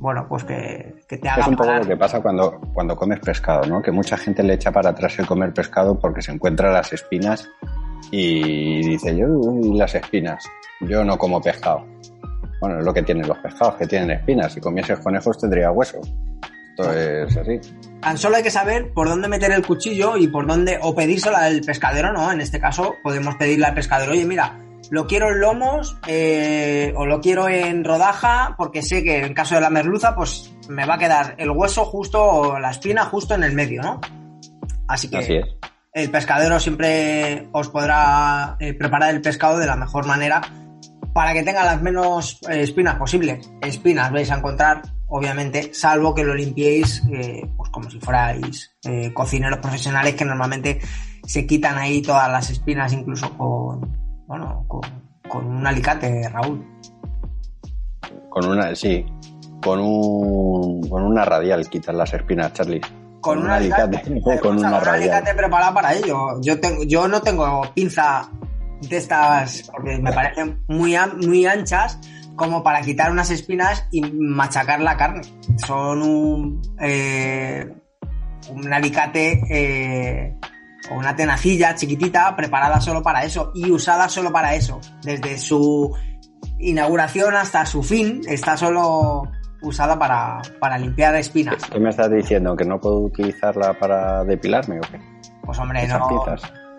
bueno, 0.01 0.25
pues 0.27 0.43
que, 0.43 0.96
te 1.08 1.29
haga. 1.29 1.43
Es 1.43 1.48
un 1.48 1.55
poco 1.55 1.72
lo 1.72 1.86
que 1.86 1.96
pasa 1.96 2.22
cuando, 2.24 2.60
cuando 2.74 2.96
comes 2.96 3.20
pescado, 3.20 3.67
¿no? 3.67 3.84
Que 3.84 3.91
mucha 3.91 4.17
gente 4.17 4.41
le 4.41 4.55
echa 4.55 4.72
para 4.72 4.89
atrás 4.89 5.20
el 5.20 5.27
comer 5.27 5.53
pescado 5.53 6.00
porque 6.00 6.24
se 6.24 6.31
encuentra 6.31 6.74
las 6.74 6.91
espinas 6.91 7.48
y 8.10 8.81
dice, 8.81 9.15
yo, 9.15 9.27
las 9.75 9.93
espinas, 9.93 10.43
yo 10.79 11.05
no 11.05 11.20
como 11.20 11.39
pescado. 11.39 11.86
Bueno, 12.60 12.79
es 12.79 12.86
lo 12.86 12.91
que 12.91 13.03
tienen 13.03 13.27
los 13.27 13.38
pescados, 13.38 13.75
que 13.75 13.86
tienen 13.86 14.10
espinas. 14.10 14.51
Si 14.51 14.60
comieses 14.60 14.98
conejos 15.01 15.38
tendría 15.38 15.72
hueso. 15.72 16.01
Esto 16.72 16.93
es 16.93 17.38
así. 17.38 17.62
Tan 18.01 18.17
solo 18.17 18.38
hay 18.38 18.43
que 18.43 18.50
saber 18.50 18.91
por 18.93 19.08
dónde 19.08 19.27
meter 19.27 19.51
el 19.51 19.63
cuchillo 19.63 20.17
y 20.17 20.27
por 20.29 20.48
dónde, 20.48 20.79
o 20.81 20.96
pedírselo 20.96 21.38
al 21.38 21.62
pescadero, 21.62 22.12
¿no? 22.12 22.31
En 22.31 22.41
este 22.41 22.60
caso, 22.60 22.96
podemos 23.03 23.36
pedirle 23.36 23.67
al 23.67 23.75
pescadero, 23.75 24.13
oye, 24.13 24.25
mira, 24.25 24.58
lo 24.91 25.07
quiero 25.07 25.29
en 25.31 25.39
lomos 25.39 25.98
eh, 26.05 26.93
o 26.95 27.05
lo 27.05 27.21
quiero 27.21 27.48
en 27.48 27.83
rodaja 27.83 28.55
porque 28.57 28.83
sé 28.83 29.03
que 29.03 29.25
en 29.25 29.33
caso 29.33 29.55
de 29.55 29.62
la 29.62 29.69
merluza 29.69 30.13
pues 30.13 30.53
me 30.69 30.86
va 30.86 30.95
a 30.95 30.98
quedar 31.00 31.36
el 31.38 31.50
hueso 31.50 31.86
justo 31.86 32.24
o 32.24 32.60
la 32.60 32.71
espina 32.71 33.05
justo 33.05 33.33
en 33.33 33.43
el 33.43 33.53
medio, 33.53 33.81
¿no? 33.81 34.01
Así 34.88 35.10
que 35.10 35.43
el 35.93 36.12
pescadero 36.12 36.60
siempre 36.60 37.48
os 37.53 37.69
podrá 37.69 38.57
eh, 38.60 38.74
preparar 38.74 39.15
el 39.15 39.21
pescado 39.21 39.57
de 39.57 39.65
la 39.65 39.77
mejor 39.77 40.05
manera 40.05 40.41
para 41.13 41.33
que 41.33 41.43
tenga 41.43 41.63
las 41.63 41.81
menos 41.81 42.39
eh, 42.50 42.62
espinas 42.62 42.95
posibles. 42.95 43.50
Espinas 43.62 44.12
vais 44.12 44.29
a 44.29 44.36
encontrar 44.36 44.81
obviamente, 45.07 45.74
salvo 45.74 46.15
que 46.15 46.24
lo 46.24 46.33
limpiéis 46.33 47.03
eh, 47.12 47.50
pues 47.55 47.69
como 47.69 47.89
si 47.89 48.00
fuerais 48.00 48.75
eh, 48.83 49.13
cocineros 49.13 49.60
profesionales 49.60 50.15
que 50.15 50.25
normalmente 50.25 50.79
se 51.25 51.45
quitan 51.45 51.77
ahí 51.77 52.01
todas 52.01 52.31
las 52.31 52.50
espinas, 52.50 52.93
incluso 52.93 53.38
con, 53.38 54.00
bueno, 54.31 54.65
con, 55.27 55.45
un 55.45 55.67
alicate, 55.67 56.29
Raúl. 56.29 56.65
Con 58.29 58.45
una, 58.45 58.73
sí, 58.73 59.05
con 59.61 59.77
un, 59.81 60.89
con 60.89 61.03
una 61.03 61.25
radial 61.25 61.69
quitas 61.69 61.93
las 61.93 62.13
espinas, 62.13 62.53
Charlie. 62.53 62.79
Con, 63.19 63.39
un 63.39 63.50
alicate, 63.50 64.01
con 64.41 64.57
una 64.57 64.79
radial. 64.79 65.11
alicate 65.15 65.35
preparado 65.35 65.73
para 65.73 65.93
ello. 65.93 66.39
Yo 66.41 66.61
tengo, 66.61 66.83
yo 66.83 67.09
no 67.09 67.21
tengo 67.21 67.61
pinza 67.75 68.29
de 68.79 68.95
estas 68.95 69.69
porque 69.69 69.97
me 69.97 70.13
parecen 70.13 70.63
muy, 70.69 70.95
muy 71.21 71.45
anchas 71.45 72.00
como 72.38 72.63
para 72.63 72.81
quitar 72.83 73.11
unas 73.11 73.31
espinas 73.31 73.85
y 73.91 74.01
machacar 74.01 74.79
la 74.79 74.95
carne. 74.95 75.23
Son 75.57 76.01
un, 76.01 76.61
eh, 76.79 77.69
un 78.50 78.73
alicate 78.73 79.41
eh, 79.50 80.38
o 80.89 80.95
una 80.95 81.15
tenacilla 81.15 81.75
chiquitita 81.75 82.35
preparada 82.35 82.81
solo 82.81 83.03
para 83.03 83.23
eso 83.23 83.51
y 83.53 83.69
usada 83.69 84.09
solo 84.09 84.31
para 84.31 84.55
eso. 84.55 84.79
Desde 85.03 85.38
su 85.38 85.95
inauguración 86.59 87.35
hasta 87.35 87.65
su 87.65 87.83
fin 87.83 88.21
está 88.27 88.57
solo 88.57 89.23
usada 89.61 89.97
para, 89.97 90.41
para 90.59 90.77
limpiar 90.77 91.15
espinas. 91.15 91.63
¿Qué 91.71 91.79
me 91.79 91.89
estás 91.89 92.09
diciendo? 92.09 92.55
¿Que 92.55 92.65
no 92.65 92.79
puedo 92.79 93.00
utilizarla 93.00 93.77
para 93.77 94.23
depilarme 94.23 94.79
o 94.79 94.81
qué? 94.81 95.00
Pues 95.43 95.59
hombre, 95.59 95.88
no. 95.88 96.25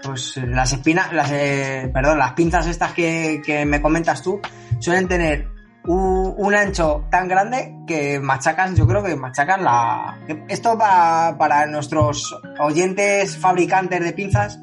Pues 0.02 0.37
las 0.37 0.73
espinas, 0.73 1.12
las, 1.12 1.30
eh, 1.30 1.88
perdón, 1.94 2.18
las 2.18 2.32
pinzas 2.32 2.66
estas 2.66 2.92
que, 2.92 3.40
que 3.44 3.64
me 3.64 3.80
comentas 3.80 4.21
tú 4.21 4.40
suelen 4.80 5.06
tener 5.06 5.49
un, 5.85 6.55
ancho 6.55 7.05
tan 7.11 7.29
grande 7.29 7.75
que 7.87 8.21
machacan, 8.21 8.77
yo 8.77 8.87
creo 8.87 9.03
que 9.03 9.17
machacan 9.17 9.65
la... 9.65 10.19
Esto 10.49 10.79
para, 10.79 11.37
para 11.39 11.67
nuestros 11.67 12.35
oyentes 12.61 13.37
fabricantes 13.37 14.03
de 14.03 14.12
pinzas, 14.12 14.61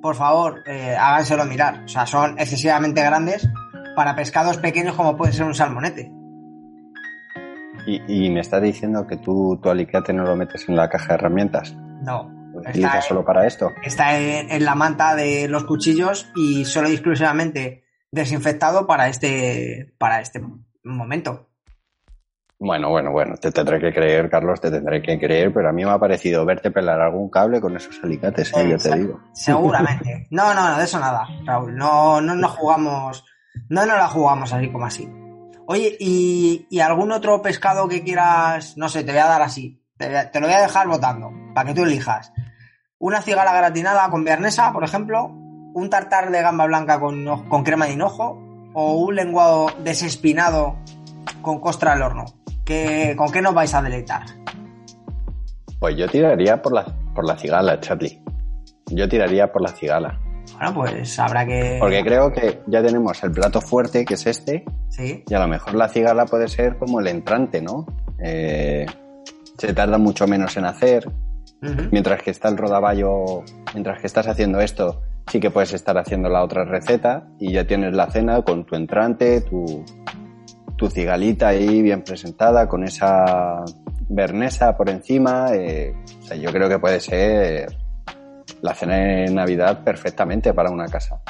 por 0.00 0.16
favor, 0.16 0.62
eh, 0.66 0.96
háganselo 0.98 1.44
mirar. 1.44 1.84
O 1.84 1.88
sea, 1.88 2.06
son 2.06 2.38
excesivamente 2.38 3.02
grandes 3.02 3.48
para 3.94 4.14
pescados 4.16 4.58
pequeños 4.58 4.96
como 4.96 5.16
puede 5.16 5.32
ser 5.32 5.46
un 5.46 5.54
salmonete. 5.54 6.12
¿Y, 7.86 8.30
me 8.30 8.40
estás 8.40 8.62
diciendo 8.62 9.06
que 9.06 9.16
tú 9.16 9.58
tu 9.60 9.68
alicate 9.68 10.12
no 10.12 10.22
lo 10.22 10.36
metes 10.36 10.68
en 10.68 10.76
la 10.76 10.88
caja 10.88 11.08
de 11.08 11.14
herramientas? 11.14 11.74
No. 12.02 12.30
¿Lo 12.52 12.60
utilizas 12.60 13.06
solo 13.06 13.24
para 13.24 13.46
esto? 13.46 13.70
Está 13.82 14.18
en, 14.18 14.64
la 14.64 14.74
manta 14.74 15.16
de 15.16 15.48
los 15.48 15.64
cuchillos 15.64 16.30
y 16.36 16.64
solo 16.64 16.88
y 16.88 16.92
exclusivamente 16.92 17.81
desinfectado 18.12 18.86
para 18.86 19.08
este, 19.08 19.94
para 19.98 20.20
este 20.20 20.40
momento. 20.84 21.48
Bueno, 22.58 22.90
bueno, 22.90 23.10
bueno, 23.10 23.36
te 23.38 23.50
tendré 23.50 23.80
que 23.80 23.92
creer, 23.92 24.30
Carlos, 24.30 24.60
te 24.60 24.70
tendré 24.70 25.02
que 25.02 25.18
creer, 25.18 25.52
pero 25.52 25.68
a 25.68 25.72
mí 25.72 25.84
me 25.84 25.90
ha 25.90 25.98
parecido 25.98 26.44
verte 26.46 26.70
pelar 26.70 27.00
algún 27.00 27.28
cable 27.28 27.60
con 27.60 27.76
esos 27.76 27.98
alicates, 28.04 28.52
¿eh? 28.56 28.70
yo 28.70 28.78
te 28.78 28.96
digo. 28.96 29.20
Seguramente. 29.32 30.28
No, 30.30 30.54
no, 30.54 30.78
de 30.78 30.84
eso 30.84 31.00
nada, 31.00 31.26
Raúl. 31.44 31.74
No, 31.74 32.20
no 32.20 32.36
nos 32.36 32.52
jugamos, 32.52 33.24
no 33.68 33.84
nos 33.84 33.96
la 33.96 34.08
jugamos 34.08 34.52
así 34.52 34.70
como 34.70 34.86
así. 34.86 35.12
Oye, 35.66 35.96
¿y, 35.98 36.68
¿y 36.70 36.80
algún 36.80 37.10
otro 37.10 37.42
pescado 37.42 37.88
que 37.88 38.04
quieras, 38.04 38.76
no 38.76 38.88
sé, 38.88 39.02
te 39.02 39.10
voy 39.10 39.20
a 39.20 39.26
dar 39.26 39.42
así, 39.42 39.82
te, 39.96 40.40
lo 40.40 40.46
voy 40.46 40.54
a 40.54 40.62
dejar 40.62 40.86
votando, 40.86 41.32
para 41.54 41.68
que 41.68 41.74
tú 41.74 41.82
elijas. 41.82 42.32
Una 42.98 43.22
cigala 43.22 43.52
gratinada 43.52 44.08
con 44.10 44.24
viernesa, 44.24 44.72
por 44.72 44.84
ejemplo, 44.84 45.41
un 45.74 45.90
tartar 45.90 46.30
de 46.30 46.42
gamba 46.42 46.66
blanca 46.66 47.00
con, 47.00 47.24
con 47.48 47.62
crema 47.64 47.86
de 47.86 47.92
hinojo 47.92 48.38
o 48.74 48.94
un 48.94 49.14
lenguado 49.14 49.66
desespinado 49.82 50.76
con 51.40 51.60
costra 51.60 51.92
al 51.92 52.02
horno. 52.02 52.24
¿Qué, 52.64 53.14
¿Con 53.16 53.30
qué 53.32 53.42
nos 53.42 53.54
vais 53.54 53.74
a 53.74 53.82
deleitar? 53.82 54.22
Pues 55.78 55.96
yo 55.96 56.06
tiraría 56.08 56.62
por 56.62 56.72
la, 56.72 56.84
por 57.14 57.26
la 57.26 57.36
cigala, 57.36 57.80
Charlie. 57.80 58.22
Yo 58.86 59.08
tiraría 59.08 59.50
por 59.50 59.62
la 59.62 59.70
cigala. 59.70 60.20
Bueno, 60.54 60.74
pues 60.74 61.18
habrá 61.18 61.44
que. 61.46 61.78
Porque 61.80 62.02
creo 62.02 62.32
que 62.32 62.60
ya 62.66 62.82
tenemos 62.82 63.22
el 63.24 63.32
plato 63.32 63.60
fuerte, 63.60 64.04
que 64.04 64.14
es 64.14 64.26
este. 64.26 64.64
Sí. 64.90 65.24
Y 65.26 65.34
a 65.34 65.40
lo 65.40 65.48
mejor 65.48 65.74
la 65.74 65.88
cigala 65.88 66.26
puede 66.26 66.48
ser 66.48 66.78
como 66.78 67.00
el 67.00 67.08
entrante, 67.08 67.60
¿no? 67.60 67.86
Eh, 68.22 68.86
se 69.58 69.72
tarda 69.72 69.98
mucho 69.98 70.26
menos 70.26 70.56
en 70.56 70.64
hacer. 70.64 71.10
Mientras 71.92 72.20
que 72.22 72.32
está 72.32 72.48
el 72.48 72.56
rodaballo, 72.56 73.44
mientras 73.72 74.00
que 74.00 74.08
estás 74.08 74.26
haciendo 74.26 74.60
esto, 74.60 75.00
sí 75.28 75.40
que 75.40 75.50
puedes 75.50 75.72
estar 75.72 75.96
haciendo 75.98 76.28
la 76.28 76.42
otra 76.42 76.64
receta 76.64 77.28
y 77.38 77.52
ya 77.52 77.66
tienes 77.66 77.94
la 77.94 78.10
cena 78.10 78.42
con 78.42 78.64
tu 78.64 78.76
entrante, 78.76 79.40
tu, 79.42 79.84
tu 80.76 80.90
cigalita 80.90 81.48
ahí 81.48 81.82
bien 81.82 82.02
presentada, 82.02 82.68
con 82.68 82.84
esa 82.84 83.64
bernesa 84.08 84.76
por 84.76 84.90
encima. 84.90 85.54
Eh, 85.54 85.94
o 86.20 86.22
sea, 86.22 86.36
yo 86.36 86.50
creo 86.52 86.68
que 86.68 86.78
puede 86.78 87.00
ser 87.00 87.76
la 88.60 88.74
cena 88.74 88.96
de 88.96 89.30
Navidad 89.30 89.84
perfectamente 89.84 90.54
para 90.54 90.70
una 90.70 90.86
casa. 90.86 91.20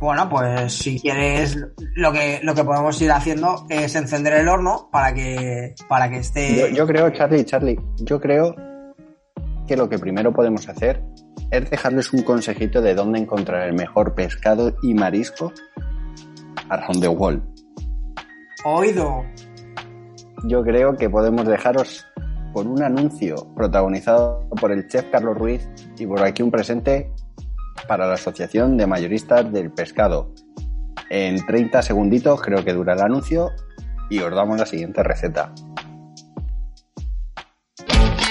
Bueno, 0.00 0.28
pues 0.28 0.72
si 0.72 0.98
quieres, 0.98 1.56
lo 1.94 2.12
que, 2.12 2.40
lo 2.42 2.56
que 2.56 2.64
podemos 2.64 3.00
ir 3.00 3.12
haciendo 3.12 3.66
es 3.68 3.94
encender 3.94 4.32
el 4.32 4.48
horno 4.48 4.88
para 4.90 5.14
que, 5.14 5.76
para 5.88 6.10
que 6.10 6.16
esté. 6.16 6.74
Yo, 6.74 6.86
creo, 6.88 7.10
Charlie, 7.10 7.44
Charlie, 7.44 7.78
yo 7.98 8.20
creo 8.20 8.56
que 9.68 9.76
lo 9.76 9.88
que 9.88 10.00
primero 10.00 10.32
podemos 10.32 10.68
hacer 10.68 11.00
es 11.52 11.68
dejarles 11.70 12.12
un 12.14 12.22
consejito 12.22 12.80
de 12.80 12.94
dónde 12.94 13.18
encontrar 13.18 13.68
el 13.68 13.74
mejor 13.74 14.14
pescado 14.14 14.74
y 14.82 14.94
marisco 14.94 15.52
around 16.70 17.00
the 17.00 17.08
world. 17.08 17.42
Oído. 18.64 19.24
Yo 20.44 20.62
creo 20.62 20.96
que 20.96 21.10
podemos 21.10 21.46
dejaros 21.46 22.06
por 22.54 22.66
un 22.66 22.82
anuncio 22.82 23.48
protagonizado 23.54 24.48
por 24.60 24.72
el 24.72 24.88
chef 24.88 25.04
Carlos 25.12 25.36
Ruiz 25.36 25.68
y 25.98 26.06
por 26.06 26.24
aquí 26.24 26.42
un 26.42 26.50
presente 26.50 27.12
para 27.86 28.06
la 28.06 28.14
Asociación 28.14 28.78
de 28.78 28.86
Mayoristas 28.86 29.52
del 29.52 29.70
Pescado. 29.70 30.32
En 31.10 31.44
30 31.44 31.82
segunditos 31.82 32.40
creo 32.40 32.64
que 32.64 32.72
dura 32.72 32.94
el 32.94 33.00
anuncio 33.00 33.50
y 34.08 34.20
os 34.20 34.34
damos 34.34 34.58
la 34.58 34.66
siguiente 34.66 35.02
receta. 35.02 35.52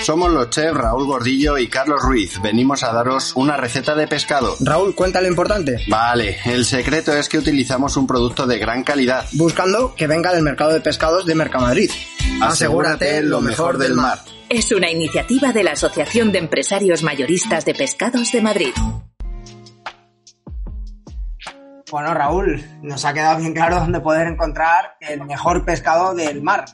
Somos 0.03 0.31
los 0.31 0.49
chefs 0.49 0.73
Raúl 0.73 1.05
Gordillo 1.05 1.57
y 1.59 1.67
Carlos 1.67 2.01
Ruiz. 2.01 2.41
Venimos 2.41 2.83
a 2.83 2.91
daros 2.91 3.33
una 3.35 3.55
receta 3.55 3.93
de 3.93 4.07
pescado. 4.07 4.55
Raúl, 4.59 4.95
cuenta 4.95 5.21
lo 5.21 5.27
importante. 5.27 5.77
Vale, 5.87 6.37
el 6.45 6.65
secreto 6.65 7.13
es 7.13 7.29
que 7.29 7.37
utilizamos 7.37 7.95
un 7.97 8.07
producto 8.07 8.47
de 8.47 8.57
gran 8.57 8.83
calidad. 8.83 9.25
Buscando 9.33 9.93
que 9.93 10.07
venga 10.07 10.33
del 10.33 10.41
mercado 10.41 10.73
de 10.73 10.81
pescados 10.81 11.25
de 11.25 11.35
Mercamadrid. 11.35 11.91
Asegúrate 12.41 13.21
lo 13.21 13.41
mejor 13.41 13.77
del 13.77 13.93
mar. 13.93 14.19
Es 14.49 14.71
una 14.71 14.89
iniciativa 14.89 15.53
de 15.53 15.63
la 15.63 15.73
Asociación 15.73 16.31
de 16.31 16.39
Empresarios 16.39 17.03
Mayoristas 17.03 17.63
de 17.65 17.75
Pescados 17.75 18.31
de 18.31 18.41
Madrid. 18.41 18.73
Bueno, 21.91 22.13
Raúl, 22.13 22.63
nos 22.81 23.03
ha 23.03 23.13
quedado 23.13 23.39
bien 23.39 23.53
claro 23.53 23.81
dónde 23.81 23.99
poder 23.99 24.27
encontrar 24.27 24.95
el 25.01 25.25
mejor 25.25 25.65
pescado 25.65 26.15
del 26.15 26.41
mar. 26.41 26.65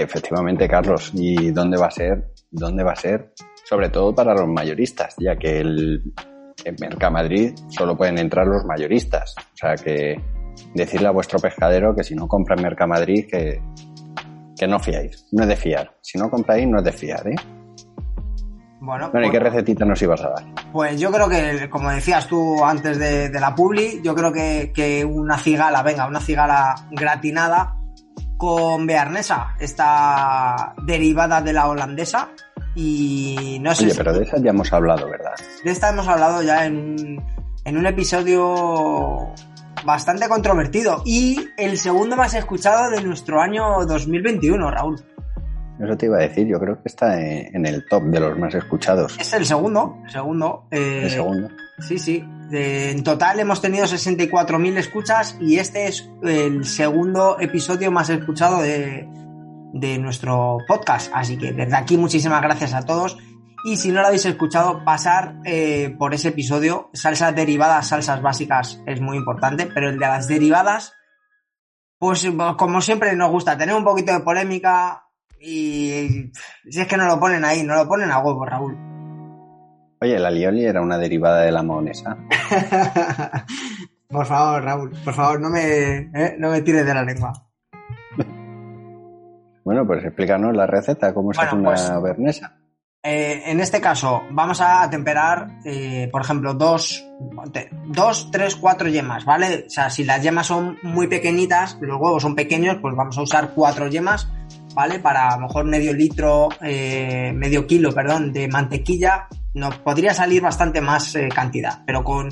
Efectivamente, 0.00 0.66
Carlos. 0.66 1.10
¿Y 1.14 1.50
dónde 1.50 1.76
va 1.76 1.86
a 1.86 1.90
ser? 1.90 2.32
¿Dónde 2.50 2.82
va 2.82 2.92
a 2.92 2.96
ser? 2.96 3.34
Sobre 3.64 3.90
todo 3.90 4.14
para 4.14 4.32
los 4.32 4.48
mayoristas, 4.48 5.14
ya 5.18 5.36
que 5.36 5.60
el, 5.60 6.02
en 6.64 6.76
Mercamadrid 6.80 7.54
solo 7.68 7.94
pueden 7.96 8.18
entrar 8.18 8.46
los 8.46 8.64
mayoristas. 8.64 9.34
O 9.38 9.56
sea 9.56 9.74
que 9.74 10.18
decirle 10.74 11.08
a 11.08 11.10
vuestro 11.10 11.38
pescadero 11.38 11.94
que 11.94 12.04
si 12.04 12.14
no 12.14 12.26
compra 12.26 12.56
en 12.56 12.62
Mercamadrid 12.62 13.26
que, 13.28 13.60
que 14.56 14.66
no 14.66 14.80
fiáis. 14.80 15.26
No 15.32 15.42
es 15.42 15.48
de 15.48 15.56
fiar. 15.56 15.94
Si 16.00 16.18
no 16.18 16.30
compráis, 16.30 16.66
no 16.66 16.78
es 16.78 16.84
de 16.84 16.92
fiar, 16.92 17.28
¿eh? 17.28 17.36
Bueno, 18.80 19.10
¿y 19.12 19.30
qué 19.30 19.38
recetita 19.38 19.84
nos 19.84 20.02
ibas 20.02 20.22
a 20.22 20.30
dar? 20.30 20.44
Pues 20.72 20.98
yo 20.98 21.12
creo 21.12 21.28
que, 21.28 21.68
como 21.70 21.90
decías 21.90 22.26
tú 22.26 22.64
antes 22.64 22.98
de, 22.98 23.30
la 23.38 23.54
publi, 23.54 24.00
yo 24.02 24.12
creo 24.12 24.32
que, 24.32 24.72
que, 24.74 25.04
una 25.04 25.38
cigala, 25.38 25.84
venga, 25.84 26.08
una 26.08 26.18
cigala 26.18 26.74
gratinada 26.90 27.76
con 28.42 28.88
bearnesa, 28.88 29.54
esta 29.60 30.74
derivada 30.84 31.40
de 31.40 31.52
la 31.52 31.68
holandesa. 31.68 32.30
Y 32.74 33.58
no 33.60 33.72
sé. 33.72 33.84
Oye, 33.84 33.94
pero 33.96 34.12
de 34.12 34.24
esa 34.24 34.38
ya 34.38 34.50
hemos 34.50 34.72
hablado, 34.72 35.08
¿verdad? 35.08 35.34
De 35.62 35.70
esta 35.70 35.90
hemos 35.90 36.08
hablado 36.08 36.42
ya 36.42 36.66
en, 36.66 37.24
en 37.64 37.76
un 37.76 37.86
episodio 37.86 39.32
bastante 39.84 40.28
controvertido 40.28 41.02
y 41.04 41.50
el 41.56 41.78
segundo 41.78 42.16
más 42.16 42.34
escuchado 42.34 42.90
de 42.90 43.00
nuestro 43.02 43.40
año 43.40 43.86
2021, 43.86 44.72
Raúl. 44.72 45.00
Eso 45.80 45.96
te 45.96 46.06
iba 46.06 46.16
a 46.16 46.22
decir, 46.22 46.48
yo 46.48 46.58
creo 46.58 46.82
que 46.82 46.88
está 46.88 47.20
en 47.20 47.64
el 47.64 47.86
top 47.86 48.02
de 48.06 48.18
los 48.18 48.36
más 48.36 48.54
escuchados. 48.56 49.16
Es 49.20 49.32
el 49.34 49.46
segundo, 49.46 50.00
el 50.04 50.10
segundo. 50.10 50.66
Eh, 50.72 51.02
el 51.04 51.10
segundo. 51.10 51.48
Sí, 51.78 51.96
sí. 51.96 52.24
En 52.52 53.02
total 53.02 53.40
hemos 53.40 53.60
tenido 53.60 53.86
64.000 53.86 54.78
escuchas 54.78 55.36
y 55.40 55.58
este 55.58 55.86
es 55.86 56.08
el 56.22 56.64
segundo 56.64 57.40
episodio 57.40 57.90
más 57.90 58.10
escuchado 58.10 58.60
de, 58.60 59.08
de 59.72 59.98
nuestro 59.98 60.58
podcast. 60.68 61.10
Así 61.14 61.38
que 61.38 61.52
desde 61.52 61.76
aquí 61.76 61.96
muchísimas 61.96 62.42
gracias 62.42 62.74
a 62.74 62.82
todos. 62.82 63.16
Y 63.64 63.76
si 63.76 63.90
no 63.90 64.00
lo 64.00 64.08
habéis 64.08 64.26
escuchado, 64.26 64.84
pasar 64.84 65.36
eh, 65.44 65.94
por 65.98 66.14
ese 66.14 66.28
episodio. 66.28 66.90
Salsas 66.92 67.34
derivadas, 67.34 67.88
salsas 67.88 68.20
básicas 68.20 68.80
es 68.86 69.00
muy 69.00 69.16
importante, 69.16 69.66
pero 69.66 69.88
el 69.88 69.98
de 69.98 70.06
las 70.06 70.26
derivadas, 70.26 70.92
pues 71.98 72.28
como 72.58 72.80
siempre 72.80 73.14
nos 73.14 73.30
gusta 73.30 73.56
tener 73.56 73.74
un 73.74 73.84
poquito 73.84 74.12
de 74.12 74.20
polémica, 74.20 75.04
y 75.40 76.30
si 76.68 76.80
es 76.80 76.86
que 76.86 76.96
no 76.96 77.06
lo 77.06 77.18
ponen 77.18 77.44
ahí, 77.44 77.62
no 77.62 77.74
lo 77.74 77.88
ponen 77.88 78.10
a 78.10 78.18
huevo, 78.18 78.44
Raúl. 78.44 78.91
Oye, 80.02 80.18
la 80.18 80.32
lioli 80.32 80.64
era 80.64 80.82
una 80.82 80.98
derivada 80.98 81.42
de 81.42 81.52
la 81.52 81.62
maonesa. 81.62 82.16
por 84.08 84.26
favor, 84.26 84.64
Raúl, 84.64 84.90
por 85.04 85.14
favor, 85.14 85.40
no 85.40 85.48
me, 85.48 86.10
eh, 86.12 86.34
no 86.40 86.50
me 86.50 86.60
tires 86.62 86.84
de 86.84 86.92
la 86.92 87.04
lengua. 87.04 87.32
bueno, 89.64 89.86
pues 89.86 90.04
explícanos 90.04 90.56
la 90.56 90.66
receta, 90.66 91.14
cómo 91.14 91.32
se 91.32 91.42
hace 91.42 91.54
una 91.54 91.68
pues, 91.68 92.02
bernesa. 92.02 92.58
Eh, 93.00 93.42
en 93.46 93.60
este 93.60 93.80
caso, 93.80 94.22
vamos 94.32 94.60
a 94.60 94.90
temperar, 94.90 95.60
eh, 95.64 96.08
por 96.10 96.22
ejemplo, 96.22 96.54
dos, 96.54 97.08
dos, 97.86 98.28
tres, 98.32 98.56
cuatro 98.56 98.88
yemas, 98.88 99.24
¿vale? 99.24 99.66
O 99.68 99.70
sea, 99.70 99.88
si 99.88 100.02
las 100.02 100.20
yemas 100.20 100.48
son 100.48 100.78
muy 100.82 101.06
pequeñitas, 101.06 101.78
los 101.80 102.00
huevos 102.00 102.22
son 102.22 102.34
pequeños, 102.34 102.78
pues 102.82 102.96
vamos 102.96 103.16
a 103.18 103.22
usar 103.22 103.50
cuatro 103.54 103.86
yemas 103.86 104.28
¿vale? 104.74 104.98
Para 104.98 105.28
a 105.28 105.36
lo 105.36 105.46
mejor 105.46 105.64
medio 105.64 105.92
litro, 105.92 106.48
eh, 106.60 107.32
medio 107.34 107.66
kilo, 107.66 107.92
perdón, 107.92 108.32
de 108.32 108.48
mantequilla, 108.48 109.28
nos 109.54 109.78
podría 109.78 110.14
salir 110.14 110.42
bastante 110.42 110.80
más 110.80 111.14
eh, 111.14 111.28
cantidad, 111.34 111.82
pero 111.86 112.02
con, 112.04 112.28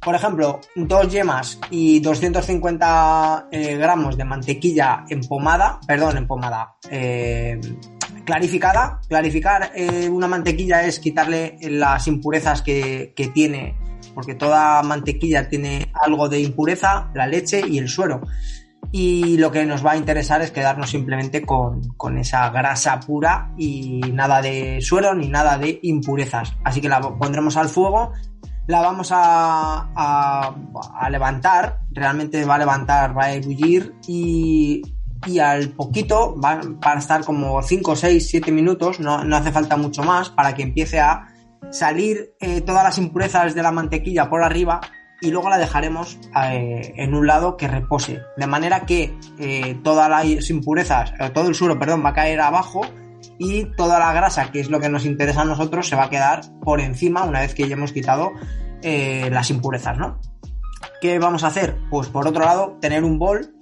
por 0.00 0.14
ejemplo, 0.14 0.60
dos 0.74 1.08
yemas 1.08 1.58
y 1.70 2.00
250 2.00 3.48
eh, 3.50 3.76
gramos 3.76 4.16
de 4.16 4.24
mantequilla 4.24 5.04
empomada, 5.08 5.80
perdón, 5.86 6.16
empomada, 6.16 6.76
clarificada. 8.24 9.00
Clarificar 9.08 9.72
una 10.10 10.26
mantequilla 10.26 10.84
es 10.84 10.98
quitarle 10.98 11.58
las 11.62 12.06
impurezas 12.06 12.62
que, 12.62 13.12
que 13.14 13.28
tiene, 13.28 13.76
porque 14.14 14.34
toda 14.34 14.82
mantequilla 14.82 15.48
tiene 15.48 15.90
algo 15.92 16.28
de 16.28 16.40
impureza, 16.40 17.10
la 17.14 17.26
leche 17.26 17.62
y 17.66 17.78
el 17.78 17.88
suero 17.88 18.22
y 18.96 19.38
lo 19.38 19.50
que 19.50 19.66
nos 19.66 19.84
va 19.84 19.90
a 19.90 19.96
interesar 19.96 20.40
es 20.40 20.52
quedarnos 20.52 20.88
simplemente 20.88 21.42
con, 21.42 21.82
esa 22.16 22.48
grasa 22.50 23.00
pura 23.00 23.52
y 23.58 24.00
nada 24.12 24.40
de 24.40 24.80
suero 24.82 25.16
ni 25.16 25.28
nada 25.28 25.58
de 25.58 25.80
impurezas. 25.82 26.54
Así 26.62 26.80
que 26.80 26.88
la 26.88 27.00
pondremos 27.00 27.56
al 27.56 27.68
fuego, 27.68 28.12
la 28.68 28.82
vamos 28.82 29.08
a, 29.10 29.90
a, 29.96 31.10
levantar, 31.10 31.80
realmente 31.90 32.44
va 32.44 32.54
a 32.54 32.58
levantar, 32.58 33.18
va 33.18 33.24
a 33.24 33.34
ebullir 33.34 33.96
y, 34.06 34.80
y 35.26 35.40
al 35.40 35.70
poquito 35.70 36.36
van, 36.36 36.78
a 36.80 36.94
estar 36.96 37.24
como 37.24 37.60
5, 37.60 37.96
6, 37.96 38.28
7 38.30 38.52
minutos, 38.52 39.00
no, 39.00 39.16
hace 39.16 39.50
falta 39.50 39.76
mucho 39.76 40.04
más 40.04 40.30
para 40.30 40.54
que 40.54 40.62
empiece 40.62 41.00
a 41.00 41.34
salir 41.72 42.36
eh, 42.38 42.60
todas 42.60 42.84
las 42.84 42.96
impurezas 42.98 43.56
de 43.56 43.62
la 43.64 43.72
mantequilla 43.72 44.30
por 44.30 44.44
arriba 44.44 44.80
y 45.24 45.30
luego 45.30 45.48
la 45.48 45.58
dejaremos 45.58 46.18
eh, 46.50 46.92
en 46.96 47.14
un 47.14 47.26
lado 47.26 47.56
que 47.56 47.66
repose. 47.68 48.22
De 48.36 48.46
manera 48.46 48.86
que 48.86 49.16
eh, 49.38 49.78
todas 49.82 50.08
las 50.10 50.50
impurezas, 50.50 51.12
eh, 51.18 51.30
todo 51.30 51.48
el 51.48 51.54
suelo, 51.54 51.78
perdón, 51.78 52.04
va 52.04 52.10
a 52.10 52.14
caer 52.14 52.40
abajo 52.40 52.82
y 53.38 53.64
toda 53.76 53.98
la 53.98 54.12
grasa, 54.12 54.52
que 54.52 54.60
es 54.60 54.70
lo 54.70 54.80
que 54.80 54.88
nos 54.88 55.06
interesa 55.06 55.42
a 55.42 55.44
nosotros, 55.44 55.88
se 55.88 55.96
va 55.96 56.04
a 56.04 56.10
quedar 56.10 56.42
por 56.60 56.80
encima 56.80 57.24
una 57.24 57.40
vez 57.40 57.54
que 57.54 57.66
ya 57.68 57.74
hemos 57.74 57.92
quitado 57.92 58.32
las 58.82 59.48
impurezas, 59.48 59.96
¿no? 59.96 60.20
¿Qué 61.00 61.18
vamos 61.18 61.42
a 61.42 61.46
hacer? 61.46 61.78
Pues 61.88 62.08
por 62.08 62.28
otro 62.28 62.44
lado, 62.44 62.76
tener 62.82 63.02
un 63.02 63.18
bol. 63.18 63.56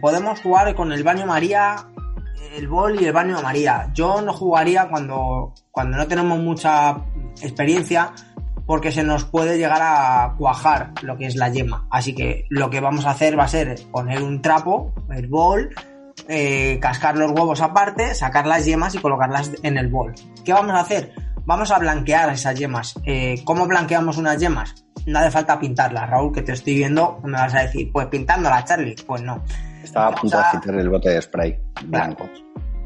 podemos 0.00 0.40
jugar 0.40 0.74
con 0.74 0.90
el 0.90 1.04
baño 1.04 1.26
María 1.26 1.86
el 2.56 2.68
bol 2.68 3.00
y 3.00 3.04
el 3.04 3.12
baño 3.12 3.40
María. 3.42 3.90
Yo 3.94 4.20
no 4.20 4.32
jugaría 4.32 4.88
cuando, 4.88 5.54
cuando 5.70 5.96
no 5.96 6.06
tenemos 6.06 6.38
mucha 6.38 7.04
experiencia 7.40 8.12
porque 8.68 8.92
se 8.92 9.02
nos 9.02 9.24
puede 9.24 9.56
llegar 9.56 9.80
a 9.80 10.34
cuajar 10.36 10.92
lo 11.00 11.16
que 11.16 11.24
es 11.24 11.36
la 11.36 11.48
yema. 11.48 11.86
Así 11.90 12.14
que 12.14 12.44
lo 12.50 12.68
que 12.68 12.80
vamos 12.80 13.06
a 13.06 13.12
hacer 13.12 13.36
va 13.36 13.44
a 13.44 13.48
ser 13.48 13.80
poner 13.90 14.22
un 14.22 14.42
trapo, 14.42 14.92
el 15.10 15.26
bol, 15.26 15.70
eh, 16.28 16.78
cascar 16.78 17.16
los 17.16 17.30
huevos 17.30 17.62
aparte, 17.62 18.14
sacar 18.14 18.46
las 18.46 18.66
yemas 18.66 18.94
y 18.94 18.98
colocarlas 18.98 19.52
en 19.62 19.78
el 19.78 19.88
bol. 19.88 20.14
¿Qué 20.44 20.52
vamos 20.52 20.74
a 20.74 20.80
hacer? 20.80 21.14
Vamos 21.46 21.70
a 21.70 21.78
blanquear 21.78 22.28
esas 22.28 22.58
yemas. 22.58 22.94
Eh, 23.06 23.40
¿Cómo 23.46 23.66
blanqueamos 23.66 24.18
unas 24.18 24.38
yemas? 24.38 24.84
No 25.06 25.18
hace 25.18 25.30
falta 25.30 25.58
pintarlas, 25.58 26.10
Raúl, 26.10 26.34
que 26.34 26.42
te 26.42 26.52
estoy 26.52 26.74
viendo, 26.74 27.20
me 27.24 27.38
vas 27.38 27.54
a 27.54 27.62
decir, 27.62 27.90
pues 27.90 28.08
pintándolas, 28.08 28.66
Charlie. 28.66 28.96
Pues 29.06 29.22
no. 29.22 29.42
Estaba 29.82 30.08
a 30.08 30.14
punto 30.14 30.36
de 30.36 30.44
quitar 30.52 30.74
el 30.74 30.90
bote 30.90 31.08
de 31.08 31.22
spray 31.22 31.58
blanco. 31.86 32.28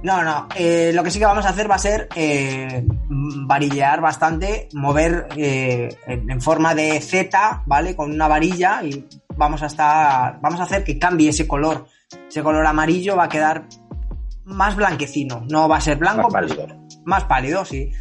No, 0.03 0.23
no. 0.23 0.49
Eh, 0.57 0.91
lo 0.95 1.03
que 1.03 1.11
sí 1.11 1.19
que 1.19 1.27
vamos 1.27 1.47
a 1.47 1.51
hacer 1.51 1.71
va 1.71 1.77
a 1.77 1.79
ser 1.79 2.09
eh, 2.17 2.85
varillear 3.09 4.01
bastante, 4.01 4.69
mover 4.73 5.29
eh, 5.37 5.97
en, 6.07 6.41
forma 6.41 6.75
de 6.75 7.01
Z, 7.01 7.63
¿vale? 7.67 7.95
Con 7.95 8.11
una 8.11 8.27
varilla 8.27 8.83
y 8.83 9.07
vamos 9.37 9.63
a 9.63 9.67
estar, 9.67 10.41
vamos 10.41 10.61
a 10.61 10.65
hacer 10.65 10.83
que 10.85 10.99
cambie 10.99 11.31
ese 11.31 11.47
color. 11.47 11.87
Ese 12.29 12.43
color 12.43 12.67
amarillo 12.67 13.17
va 13.17 13.25
a 13.25 13.29
quedar 13.29 13.67
más 14.45 14.75
blanquecino. 14.77 15.45
No 15.49 15.69
va 15.69 15.77
a 15.77 15.81
ser 15.81 15.99
blanco, 15.99 16.29
más 16.31 16.33
pálido. 16.33 16.67
más 17.05 17.25
pálido, 17.25 17.65
sí. 17.65 17.93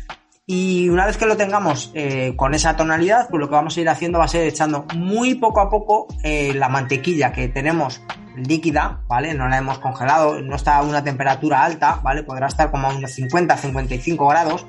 Y 0.48 0.90
una 0.90 1.06
vez 1.06 1.18
que 1.18 1.26
lo 1.26 1.38
tengamos 1.38 1.92
eh, 1.94 2.34
con 2.36 2.54
esa 2.54 2.76
tonalidad, 2.76 3.30
pues 3.30 3.40
lo 3.40 3.48
que 3.48 3.56
vamos 3.56 3.78
a 3.78 3.82
ir 3.82 3.90
haciendo 3.90 4.20
va 4.20 4.26
a 4.26 4.28
ser 4.28 4.48
echando 4.48 4.86
muy 4.96 5.36
poco 5.36 5.62
a 5.62 5.70
poco 5.70 6.08
eh, 6.24 6.54
la 6.56 6.68
mantequilla 6.68 7.32
que 7.32 7.48
tenemos 7.48 8.02
líquida, 8.36 9.02
¿vale? 9.08 9.34
No 9.34 9.48
la 9.48 9.58
hemos 9.58 9.80
congelado, 9.80 10.42
no 10.42 10.56
está 10.56 10.78
a 10.78 10.84
una 10.84 11.04
temperatura 11.04 11.64
alta, 11.64 12.00
¿vale? 12.04 12.24
Podrá 12.24 12.48
estar 12.48 12.72
como 12.72 12.88
a 12.88 12.96
unos 12.96 13.12
50, 13.12 13.58
55 13.58 14.28
grados. 14.28 14.66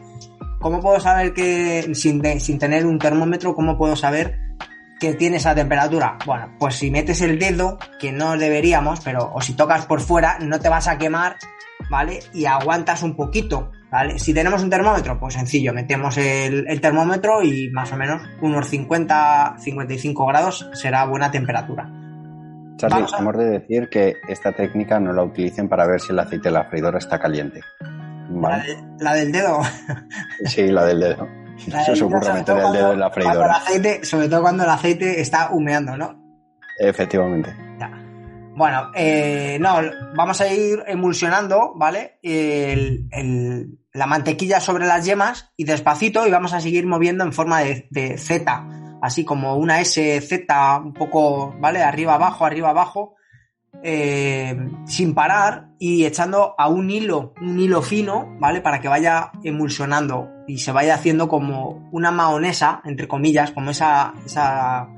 ¿Cómo 0.61 0.81
puedo 0.81 1.01
saber 1.01 1.35
que, 1.35 1.91
sin, 1.95 2.23
sin 2.41 2.59
tener 2.59 2.87
un 2.87 2.99
termómetro, 2.99 3.55
cómo 3.55 3.77
puedo 3.77 3.97
saber 3.97 4.39
que 5.01 5.15
tiene 5.15 5.39
esa 5.39 5.55
temperatura? 5.55 6.19
Bueno, 6.25 6.55
pues 6.59 6.77
si 6.77 6.91
metes 6.91 7.21
el 7.21 7.39
dedo, 7.39 7.79
que 7.99 8.13
no 8.13 8.37
deberíamos, 8.37 9.01
pero 9.01 9.33
o 9.35 9.41
si 9.41 9.55
tocas 9.55 9.87
por 9.87 10.01
fuera, 10.01 10.39
no 10.41 10.61
te 10.61 10.69
vas 10.69 10.87
a 10.87 10.99
quemar, 10.99 11.37
¿vale? 11.91 12.21
Y 12.33 12.45
aguantas 12.45 13.03
un 13.03 13.17
poquito, 13.17 13.73
¿vale? 13.91 14.19
Si 14.19 14.33
tenemos 14.33 14.63
un 14.63 14.71
termómetro, 14.71 15.19
pues 15.19 15.35
sencillo, 15.35 15.73
metemos 15.73 16.17
el, 16.19 16.65
el 16.69 16.81
termómetro 16.81 17.43
y 17.43 17.71
más 17.71 17.93
o 17.93 17.97
menos 17.97 18.23
unos 18.41 18.69
50, 18.69 19.57
55 19.59 20.27
grados 20.27 20.69
será 20.75 21.05
buena 21.07 21.31
temperatura. 21.31 22.02
Charlie, 22.89 23.07
hemos 23.17 23.37
de 23.37 23.45
decir 23.45 23.89
que 23.89 24.17
esta 24.29 24.53
técnica 24.53 24.99
no 24.99 25.13
la 25.13 25.23
utilicen 25.23 25.69
para 25.69 25.87
ver 25.87 26.01
si 26.01 26.13
el 26.13 26.19
aceite 26.19 26.49
de 26.49 26.55
la 26.55 26.65
freidora 26.65 26.99
está 26.99 27.19
caliente. 27.19 27.61
¿Vale? 28.29 28.65
La, 28.65 28.65
de, 28.65 29.05
la, 29.05 29.15
del 29.15 29.33
dedo. 29.33 29.61
Sí, 30.47 30.67
la 30.67 30.85
del 30.87 31.01
dedo. 31.01 31.29
La 31.69 31.83
Eso 31.83 31.95
se 31.95 32.05
ocurre 32.05 32.33
meter 32.33 32.57
el 32.59 32.73
dedo 32.73 32.93
en 32.93 33.01
la 33.01 33.11
freidora. 33.11 33.47
El 33.47 33.51
aceite, 33.51 34.05
sobre 34.05 34.29
todo 34.29 34.43
cuando 34.43 34.65
el 34.65 34.71
aceite 34.71 35.21
está 35.21 35.51
humeando, 35.53 35.97
¿no? 35.97 36.21
Efectivamente. 36.79 37.55
Ya. 37.79 37.91
Bueno, 38.57 38.91
eh, 38.95 39.59
no, 39.61 39.77
vamos 40.17 40.41
a 40.41 40.53
ir 40.53 40.83
emulsionando, 40.87 41.75
¿vale? 41.77 42.19
El, 42.23 43.07
el, 43.13 43.79
la 43.93 44.07
mantequilla 44.07 44.61
sobre 44.61 44.87
las 44.87 45.05
yemas 45.05 45.53
y 45.57 45.65
despacito 45.65 46.27
y 46.27 46.31
vamos 46.31 46.53
a 46.53 46.61
seguir 46.61 46.87
moviendo 46.87 47.23
en 47.23 47.33
forma 47.33 47.61
de, 47.61 47.87
de 47.91 48.19
Z 48.19 48.82
así 49.03 49.25
como 49.25 49.57
una 49.57 49.81
S, 49.81 50.21
Z, 50.21 50.79
un 50.79 50.95
poco, 50.95 51.55
¿vale? 51.59 51.83
Arriba, 51.83 52.15
abajo, 52.15 52.47
arriba, 52.47 52.71
abajo, 52.71 53.17
eh, 53.83 54.57
sin 54.87 55.13
parar 55.13 55.71
y 55.79 56.05
echando 56.05 56.55
a 56.57 56.69
un 56.69 56.89
hilo, 56.89 57.35
un 57.41 57.59
hilo 57.59 57.83
fino, 57.83 58.37
¿vale? 58.39 58.61
Para 58.61 58.81
que 58.81 58.87
vaya 58.87 59.33
emulsionando 59.43 60.31
y 60.47 60.59
se 60.59 60.71
vaya 60.71 60.95
haciendo 60.95 61.29
como 61.29 61.89
una 61.91 62.13
mahonesa, 62.13 62.81
entre 62.85 63.09
comillas, 63.09 63.51
como 63.51 63.73
esa, 63.73 64.15
esa 64.25 64.89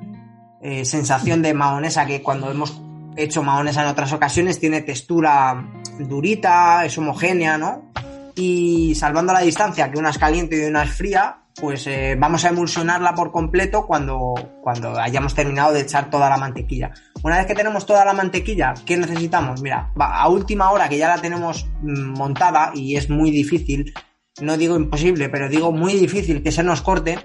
eh, 0.60 0.84
sensación 0.84 1.40
de 1.40 1.54
mahonesa 1.54 2.04
que 2.04 2.22
cuando 2.22 2.50
hemos 2.50 2.78
hecho 3.16 3.42
mahonesa 3.42 3.84
en 3.84 3.88
otras 3.88 4.12
ocasiones 4.12 4.60
tiene 4.60 4.82
textura 4.82 5.66
durita, 5.98 6.84
es 6.84 6.98
homogénea, 6.98 7.56
¿no? 7.56 7.90
Y 8.34 8.94
salvando 8.96 9.32
la 9.32 9.40
distancia, 9.40 9.90
que 9.90 9.98
una 9.98 10.10
es 10.10 10.18
caliente 10.18 10.62
y 10.62 10.68
una 10.68 10.82
es 10.82 10.90
fría, 10.90 11.43
pues 11.60 11.86
eh, 11.86 12.16
vamos 12.18 12.44
a 12.44 12.48
emulsionarla 12.48 13.14
por 13.14 13.30
completo 13.30 13.86
cuando, 13.86 14.34
cuando 14.60 14.98
hayamos 14.98 15.34
terminado 15.34 15.72
de 15.72 15.82
echar 15.82 16.10
toda 16.10 16.28
la 16.28 16.36
mantequilla. 16.36 16.92
Una 17.22 17.38
vez 17.38 17.46
que 17.46 17.54
tenemos 17.54 17.86
toda 17.86 18.04
la 18.04 18.12
mantequilla, 18.12 18.74
¿qué 18.84 18.96
necesitamos? 18.96 19.62
Mira, 19.62 19.92
a 19.96 20.28
última 20.28 20.70
hora 20.70 20.88
que 20.88 20.98
ya 20.98 21.08
la 21.08 21.20
tenemos 21.20 21.66
montada 21.82 22.72
y 22.74 22.96
es 22.96 23.08
muy 23.08 23.30
difícil, 23.30 23.94
no 24.40 24.56
digo 24.56 24.76
imposible, 24.76 25.28
pero 25.28 25.48
digo 25.48 25.70
muy 25.70 25.94
difícil 25.94 26.42
que 26.42 26.50
se 26.50 26.64
nos 26.64 26.82
corte, 26.82 27.18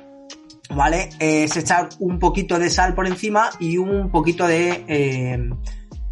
¿vale? 0.70 1.10
Es 1.20 1.58
echar 1.58 1.90
un 2.00 2.20
poquito 2.20 2.60
de 2.60 2.70
sal 2.70 2.94
por 2.94 3.08
encima 3.08 3.50
y 3.60 3.78
un 3.78 4.12
poquito 4.12 4.48
de 4.48 4.86
eh, 4.88 5.50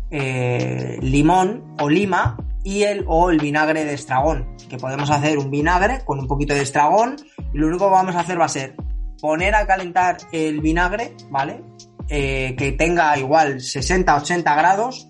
eh, 0.10 0.98
limón 1.02 1.76
o 1.80 1.90
lima 1.90 2.38
y 2.64 2.84
el 2.84 3.06
o 3.08 3.30
el 3.30 3.40
vinagre 3.40 3.86
de 3.86 3.94
estragón, 3.94 4.57
que 4.68 4.78
podemos 4.78 5.10
hacer 5.10 5.38
un 5.38 5.50
vinagre 5.50 6.04
con 6.06 6.20
un 6.20 6.28
poquito 6.28 6.54
de 6.54 6.62
estragón 6.62 7.16
y 7.54 7.58
lo 7.58 7.68
único 7.68 7.86
que 7.86 7.92
vamos 7.92 8.16
a 8.16 8.22
hacer 8.22 8.40
va 8.40 8.46
a 8.46 8.50
ser 8.50 8.76
poner 9.20 9.56
a 9.56 9.66
calentar 9.66 10.18
el 10.32 10.62
vinagre, 10.62 11.16
¿vale? 11.30 11.64
Eh, 12.10 12.56
que 12.58 12.72
tenga 12.72 13.18
igual 13.18 13.56
60-80 13.56 14.44
grados 14.56 15.10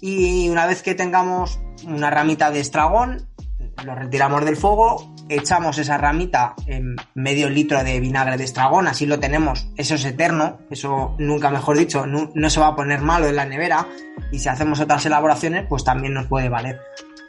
y 0.00 0.48
una 0.48 0.66
vez 0.66 0.82
que 0.82 0.94
tengamos 0.94 1.58
una 1.86 2.10
ramita 2.10 2.50
de 2.50 2.60
estragón, 2.60 3.28
lo 3.84 3.94
retiramos 3.94 4.44
del 4.44 4.56
fuego, 4.56 5.14
echamos 5.28 5.78
esa 5.78 5.98
ramita 5.98 6.54
en 6.66 6.96
medio 7.14 7.50
litro 7.50 7.82
de 7.82 8.00
vinagre 8.00 8.36
de 8.36 8.44
estragón, 8.44 8.86
así 8.86 9.06
lo 9.06 9.18
tenemos, 9.18 9.68
eso 9.76 9.96
es 9.96 10.04
eterno, 10.04 10.58
eso 10.70 11.14
nunca 11.18 11.50
mejor 11.50 11.76
dicho, 11.76 12.06
no, 12.06 12.30
no 12.34 12.50
se 12.50 12.60
va 12.60 12.68
a 12.68 12.76
poner 12.76 13.00
malo 13.00 13.26
en 13.26 13.36
la 13.36 13.44
nevera 13.44 13.86
y 14.30 14.38
si 14.38 14.48
hacemos 14.48 14.80
otras 14.80 15.04
elaboraciones 15.06 15.66
pues 15.68 15.84
también 15.84 16.14
nos 16.14 16.26
puede 16.26 16.48
valer. 16.48 16.80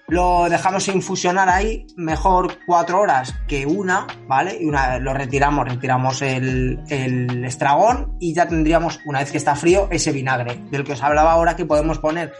Lo 0.09 0.47
dejamos 0.49 0.87
infusionar 0.87 1.49
ahí 1.49 1.85
mejor 1.97 2.59
cuatro 2.65 3.01
horas 3.01 3.35
que 3.45 3.65
una, 3.65 4.07
¿vale? 4.25 4.57
Y 4.57 4.65
una 4.65 4.91
vez 4.91 5.01
lo 5.01 5.13
retiramos, 5.13 5.67
retiramos 5.67 6.21
el, 6.21 7.43
estragón 7.45 8.15
y 8.17 8.33
ya 8.33 8.47
tendríamos, 8.47 9.01
una 9.05 9.19
vez 9.19 9.31
que 9.31 9.37
está 9.37 9.53
frío, 9.57 9.89
ese 9.91 10.13
vinagre 10.13 10.61
del 10.71 10.85
que 10.85 10.93
os 10.93 11.03
hablaba 11.03 11.33
ahora 11.33 11.57
que 11.57 11.65
podemos 11.65 11.99
poner 11.99 12.31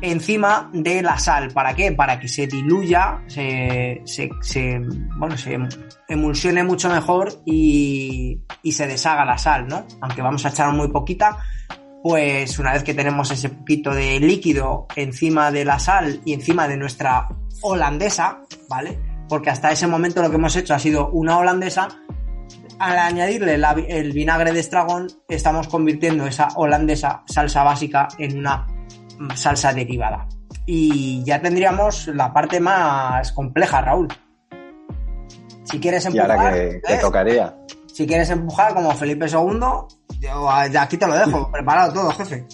encima 0.00 0.70
de 0.72 1.02
la 1.02 1.18
sal. 1.18 1.50
¿Para 1.52 1.74
qué? 1.74 1.92
Para 1.92 2.18
que 2.18 2.26
se 2.26 2.46
diluya, 2.46 3.22
se, 3.26 4.00
se, 4.06 4.30
se, 4.40 4.80
bueno, 5.18 5.36
se 5.36 5.58
emulsione 6.08 6.64
mucho 6.64 6.88
mejor 6.88 7.42
y, 7.44 8.40
y, 8.62 8.72
se 8.72 8.86
deshaga 8.86 9.26
la 9.26 9.36
sal, 9.36 9.68
¿no? 9.68 9.86
Aunque 10.00 10.22
vamos 10.22 10.46
a 10.46 10.48
echar 10.48 10.72
muy 10.72 10.88
poquita, 10.88 11.36
pues 12.02 12.58
una 12.58 12.72
vez 12.72 12.84
que 12.84 12.94
tenemos 12.94 13.30
ese 13.30 13.48
poquito 13.48 13.94
de 13.94 14.20
líquido 14.20 14.86
encima 14.94 15.50
de 15.50 15.64
la 15.64 15.78
sal 15.78 16.20
y 16.24 16.32
encima 16.32 16.68
de 16.68 16.76
nuestra 16.76 17.28
holandesa, 17.62 18.42
¿vale? 18.68 18.98
Porque 19.28 19.50
hasta 19.50 19.72
ese 19.72 19.86
momento 19.86 20.22
lo 20.22 20.30
que 20.30 20.36
hemos 20.36 20.56
hecho 20.56 20.74
ha 20.74 20.78
sido 20.78 21.10
una 21.10 21.38
holandesa. 21.38 21.88
Al 22.78 22.98
añadirle 22.98 23.58
la, 23.58 23.72
el 23.72 24.12
vinagre 24.12 24.52
de 24.52 24.60
estragón, 24.60 25.08
estamos 25.28 25.66
convirtiendo 25.68 26.26
esa 26.26 26.48
holandesa 26.54 27.24
salsa 27.26 27.64
básica 27.64 28.08
en 28.18 28.38
una 28.38 28.66
salsa 29.34 29.72
derivada. 29.72 30.28
Y 30.64 31.22
ya 31.24 31.40
tendríamos 31.40 32.06
la 32.08 32.32
parte 32.32 32.60
más 32.60 33.32
compleja, 33.32 33.80
Raúl. 33.80 34.08
Si 35.64 35.80
quieres 35.80 36.06
empujar. 36.06 36.28
¿Y 36.28 36.32
ahora 36.32 36.52
que 36.52 36.80
te 36.86 36.98
tocaría? 36.98 37.56
Si 37.92 38.06
quieres 38.06 38.30
empujar 38.30 38.74
como 38.74 38.92
Felipe 38.92 39.26
II, 39.26 39.58
yo 40.20 40.50
aquí 40.80 40.96
te 40.96 41.06
lo 41.06 41.14
dejo, 41.14 41.50
preparado 41.50 41.92
todo, 41.92 42.10
jefe. 42.12 42.46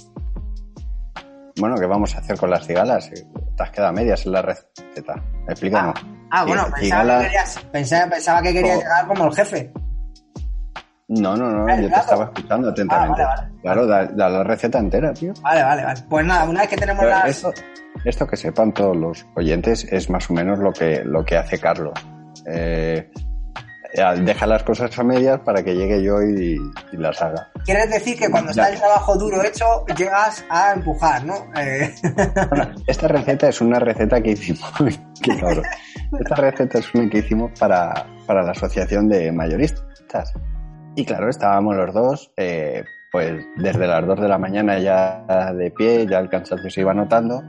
Bueno, 1.59 1.77
¿qué 1.77 1.87
vamos 1.87 2.15
a 2.15 2.19
hacer 2.19 2.37
con 2.37 2.51
las 2.51 2.67
cigalas? 2.67 3.11
Te 3.11 3.63
has 3.63 3.71
quedado 3.71 3.91
a 3.91 3.93
medias 3.93 4.27
en 4.27 4.33
la 4.33 4.43
receta. 4.43 5.23
Explícanos. 5.49 5.95
Ah, 5.97 6.41
ah 6.41 6.45
bueno, 6.45 6.67
pensaba, 6.75 7.19
que 7.19 7.25
querías, 7.25 7.59
pensaba, 7.71 8.11
pensaba 8.11 8.43
que 8.43 8.53
querías 8.53 8.79
llegar 8.79 9.07
como 9.07 9.27
el 9.27 9.35
jefe. 9.35 9.73
No, 11.07 11.37
no, 11.37 11.51
no, 11.51 11.69
yo 11.81 11.89
te 11.89 11.95
estaba 11.95 12.25
escuchando 12.25 12.71
atentamente. 12.71 13.23
Ah, 13.23 13.27
vale, 13.27 13.43
vale. 13.43 13.61
Claro, 13.63 13.87
da, 13.87 14.07
da, 14.07 14.29
la 14.29 14.43
receta 14.43 14.79
entera, 14.79 15.13
tío. 15.13 15.33
Vale, 15.43 15.63
vale, 15.63 15.85
vale. 15.85 16.01
Pues 16.09 16.27
nada, 16.27 16.45
una 16.49 16.61
vez 16.61 16.71
que 16.71 16.77
tenemos 16.77 17.05
las... 17.05 17.29
Esto, 17.29 17.53
esto 18.05 18.27
que 18.27 18.37
sepan 18.37 18.73
todos 18.73 18.97
los 18.97 19.27
oyentes 19.37 19.87
es 19.91 20.11
más 20.11 20.29
o 20.31 20.33
menos 20.33 20.59
lo 20.59 20.73
que, 20.73 21.05
lo 21.05 21.25
que 21.25 21.37
hace 21.37 21.61
Carlos. 21.61 21.95
Eh, 22.47 23.11
deja 24.25 24.47
las 24.47 24.63
cosas 24.65 24.99
a 24.99 25.05
medias 25.05 25.41
para 25.41 25.63
que 25.63 25.75
llegue 25.75 26.03
yo 26.03 26.21
y, 26.23 26.59
y 26.93 26.97
las 26.97 27.21
haga. 27.23 27.49
Quieres 27.65 27.91
decir 27.91 28.19
que 28.19 28.29
cuando 28.29 28.51
está 28.51 28.69
el 28.69 28.79
trabajo 28.79 29.17
duro 29.17 29.43
hecho, 29.43 29.87
llegas 29.97 30.45
a 30.51 30.73
empujar, 30.73 31.25
¿no? 31.25 31.35
Eh... 31.57 31.95
Bueno, 32.49 32.75
esta 32.87 33.09
receta 33.09 33.49
es 33.49 33.61
una 33.61 33.79
receta 33.79 34.21
que 34.21 34.33
hicimos. 34.33 34.73
esta 36.21 36.35
receta 36.35 36.79
es 36.79 36.95
una 36.95 37.09
que 37.09 37.19
hicimos 37.19 37.59
para, 37.59 38.07
para 38.27 38.43
la 38.43 38.51
asociación 38.51 39.09
de 39.09 39.31
mayoristas. 39.31 40.33
Y 40.97 41.05
claro, 41.05 41.29
estábamos 41.29 41.77
los 41.77 41.93
dos, 41.93 42.33
eh, 42.37 42.85
pues 43.11 43.45
desde 43.57 43.87
las 43.87 44.07
2 44.07 44.21
de 44.21 44.29
la 44.29 44.39
mañana 44.39 44.79
ya 44.79 45.53
de 45.53 45.71
pie, 45.71 46.07
ya 46.07 46.19
el 46.19 46.29
cansancio 46.29 46.71
se 46.71 46.81
iba 46.81 46.95
notando. 46.95 47.43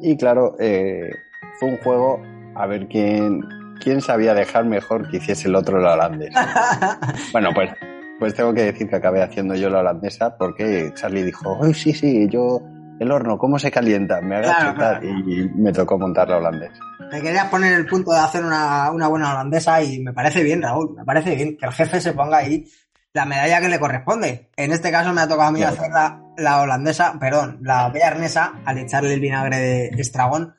Y 0.00 0.16
claro, 0.16 0.54
eh, 0.60 1.10
fue 1.58 1.70
un 1.70 1.78
juego 1.78 2.20
a 2.54 2.66
ver 2.66 2.86
quién, 2.86 3.40
quién 3.82 4.00
sabía 4.00 4.34
dejar 4.34 4.64
mejor 4.64 5.08
que 5.10 5.18
hiciese 5.18 5.48
el 5.48 5.54
otro 5.54 5.78
la 5.80 5.94
holandesa. 5.94 6.98
bueno, 7.32 7.50
pues, 7.54 7.70
pues 8.18 8.34
tengo 8.34 8.52
que 8.54 8.62
decir 8.64 8.88
que 8.88 8.96
acabé 8.96 9.22
haciendo 9.22 9.54
yo 9.54 9.70
la 9.70 9.80
holandesa 9.80 10.36
porque 10.36 10.92
Charlie 10.94 11.24
dijo, 11.24 11.58
¡ay, 11.62 11.74
sí, 11.74 11.92
sí, 11.92 12.28
yo, 12.28 12.60
el 13.00 13.10
horno, 13.10 13.38
¿cómo 13.38 13.58
se 13.58 13.70
calienta? 13.70 14.20
Me 14.20 14.36
agacho 14.36 14.74
Claro, 14.74 15.06
y 15.06 15.48
me 15.54 15.72
tocó 15.72 15.98
montar 15.98 16.28
la 16.28 16.38
holandesa. 16.38 16.80
Me 17.10 17.22
querías 17.22 17.46
poner 17.48 17.72
el 17.72 17.86
punto 17.86 18.12
de 18.12 18.18
hacer 18.18 18.44
una, 18.44 18.90
una 18.90 19.08
buena 19.08 19.30
holandesa 19.32 19.82
y 19.82 20.00
me 20.00 20.12
parece 20.12 20.42
bien, 20.42 20.60
Raúl. 20.60 20.94
Me 20.96 21.04
parece 21.04 21.34
bien 21.34 21.56
que 21.56 21.64
el 21.66 21.72
jefe 21.72 22.00
se 22.00 22.12
ponga 22.12 22.38
ahí 22.38 22.66
la 23.14 23.24
medalla 23.24 23.60
que 23.60 23.68
le 23.70 23.78
corresponde. 23.80 24.50
En 24.56 24.72
este 24.72 24.90
caso 24.90 25.12
me 25.14 25.22
ha 25.22 25.28
tocado 25.28 25.48
a 25.48 25.52
mí 25.52 25.60
Claro. 25.60 25.74
hacer 25.76 25.90
la, 25.90 26.20
la 26.36 26.60
holandesa, 26.60 27.18
perdón, 27.18 27.58
la 27.62 27.88
bearnesa, 27.88 28.52
al 28.66 28.76
echarle 28.78 29.14
el 29.14 29.20
vinagre 29.20 29.56
de 29.58 29.86
estragón, 29.98 30.54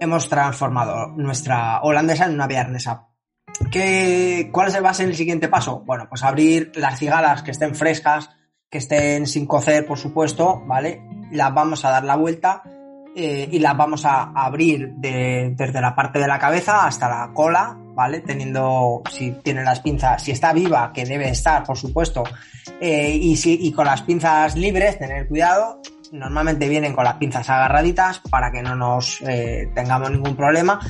hemos 0.00 0.28
transformado 0.28 1.08
nuestra 1.08 1.80
holandesa 1.82 2.24
en 2.26 2.34
una 2.34 2.46
bearnesa. 2.46 3.06
¿Qué, 3.70 4.48
¿Cuál 4.52 4.72
va 4.84 4.90
a 4.90 4.94
ser 4.94 5.08
el 5.08 5.16
siguiente 5.16 5.48
paso? 5.48 5.80
Bueno, 5.84 6.06
pues 6.08 6.22
abrir 6.22 6.72
las 6.76 6.98
cigalas 6.98 7.42
que 7.42 7.50
estén 7.50 7.74
frescas, 7.74 8.30
que 8.70 8.78
estén 8.78 9.26
sin 9.26 9.46
cocer, 9.46 9.86
por 9.86 9.98
supuesto, 9.98 10.62
¿vale? 10.66 11.02
Las 11.30 11.52
vamos 11.52 11.84
a 11.84 11.90
dar 11.90 12.04
la 12.04 12.16
vuelta 12.16 12.62
eh, 13.14 13.48
y 13.50 13.58
las 13.58 13.76
vamos 13.76 14.04
a 14.06 14.30
abrir 14.34 14.92
de- 14.94 15.52
desde 15.56 15.80
la 15.80 15.94
parte 15.94 16.18
de 16.20 16.28
la 16.28 16.38
cabeza 16.38 16.86
hasta 16.86 17.08
la 17.08 17.32
cola, 17.34 17.76
¿vale? 17.94 18.20
Teniendo, 18.20 19.02
si 19.10 19.32
tiene 19.42 19.62
las 19.64 19.80
pinzas, 19.80 20.22
si 20.22 20.30
está 20.30 20.52
viva, 20.52 20.92
que 20.94 21.04
debe 21.04 21.28
estar, 21.28 21.64
por 21.64 21.76
supuesto, 21.76 22.22
eh, 22.80 23.10
y, 23.14 23.36
si, 23.36 23.58
y 23.60 23.72
con 23.72 23.84
las 23.86 24.02
pinzas 24.02 24.56
libres, 24.56 24.98
tener 24.98 25.28
cuidado. 25.28 25.82
Normalmente 26.12 26.68
vienen 26.68 26.92
con 26.94 27.04
las 27.04 27.14
pinzas 27.14 27.48
agarraditas 27.48 28.20
para 28.30 28.50
que 28.50 28.62
no 28.62 28.74
nos 28.74 29.20
eh, 29.22 29.70
tengamos 29.74 30.10
ningún 30.10 30.34
problema. 30.36 30.80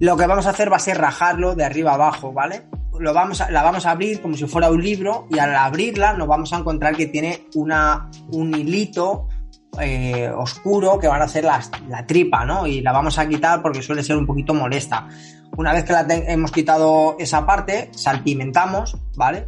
Lo 0.00 0.16
que 0.16 0.26
vamos 0.26 0.46
a 0.46 0.50
hacer 0.50 0.70
va 0.72 0.76
a 0.76 0.80
ser 0.80 0.98
rajarlo 0.98 1.54
de 1.54 1.64
arriba 1.64 1.94
abajo, 1.94 2.32
¿vale? 2.32 2.62
Lo 3.00 3.12
vamos 3.12 3.40
a- 3.40 3.50
la 3.50 3.62
vamos 3.62 3.86
a 3.86 3.90
abrir 3.92 4.20
como 4.22 4.36
si 4.36 4.46
fuera 4.46 4.70
un 4.70 4.82
libro 4.82 5.26
y 5.30 5.38
al 5.38 5.54
abrirla 5.54 6.12
nos 6.12 6.28
vamos 6.28 6.52
a 6.52 6.58
encontrar 6.58 6.96
que 6.96 7.06
tiene 7.06 7.46
una, 7.54 8.08
un 8.32 8.54
hilito 8.54 9.26
eh, 9.80 10.30
oscuro 10.34 10.98
que 10.98 11.06
van 11.08 11.20
a 11.22 11.24
hacer 11.26 11.44
las- 11.44 11.70
la 11.88 12.06
tripa, 12.06 12.44
¿no? 12.44 12.66
Y 12.66 12.80
la 12.80 12.90
vamos 12.92 13.18
a 13.18 13.28
quitar 13.28 13.60
porque 13.62 13.82
suele 13.82 14.02
ser 14.02 14.16
un 14.16 14.26
poquito 14.26 14.54
molesta. 14.54 15.06
Una 15.56 15.72
vez 15.72 15.84
que 15.84 15.92
la 15.92 16.06
hemos 16.08 16.50
quitado 16.52 17.16
esa 17.18 17.44
parte, 17.44 17.90
salpimentamos, 17.92 18.96
¿vale? 19.16 19.46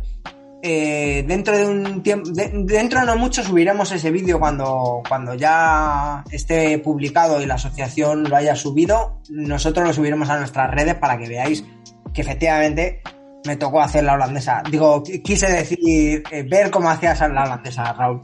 Eh, 0.63 1.25
dentro 1.27 1.57
de 1.57 1.67
un 1.67 2.03
tiempo, 2.03 2.29
de- 2.31 2.51
dentro 2.65 3.01
de 3.01 3.07
no 3.07 3.17
mucho 3.17 3.43
subiremos 3.43 3.91
ese 3.93 4.11
vídeo 4.11 4.39
cuando, 4.39 5.03
cuando 5.09 5.35
ya 5.35 6.23
esté 6.31 6.79
publicado 6.79 7.41
y 7.41 7.47
la 7.47 7.55
asociación 7.55 8.25
lo 8.25 8.37
haya 8.37 8.55
subido. 8.55 9.21
Nosotros 9.31 9.87
lo 9.87 9.93
subiremos 9.95 10.29
a 10.29 10.39
nuestras 10.39 10.71
redes 10.71 10.97
para 10.97 11.17
que 11.17 11.29
veáis 11.29 11.65
que 12.13 12.21
efectivamente 12.21 13.01
me 13.47 13.57
tocó 13.57 13.81
hacer 13.81 14.05
la 14.05 14.13
holandesa. 14.15 14.63
Digo, 14.71 15.03
qu- 15.03 15.23
quise 15.23 15.51
decir, 15.51 16.23
eh, 16.31 16.43
ver 16.43 16.71
cómo 16.71 16.91
hacías 16.91 17.21
la 17.21 17.45
holandesa, 17.45 17.93
Raúl. 17.95 18.21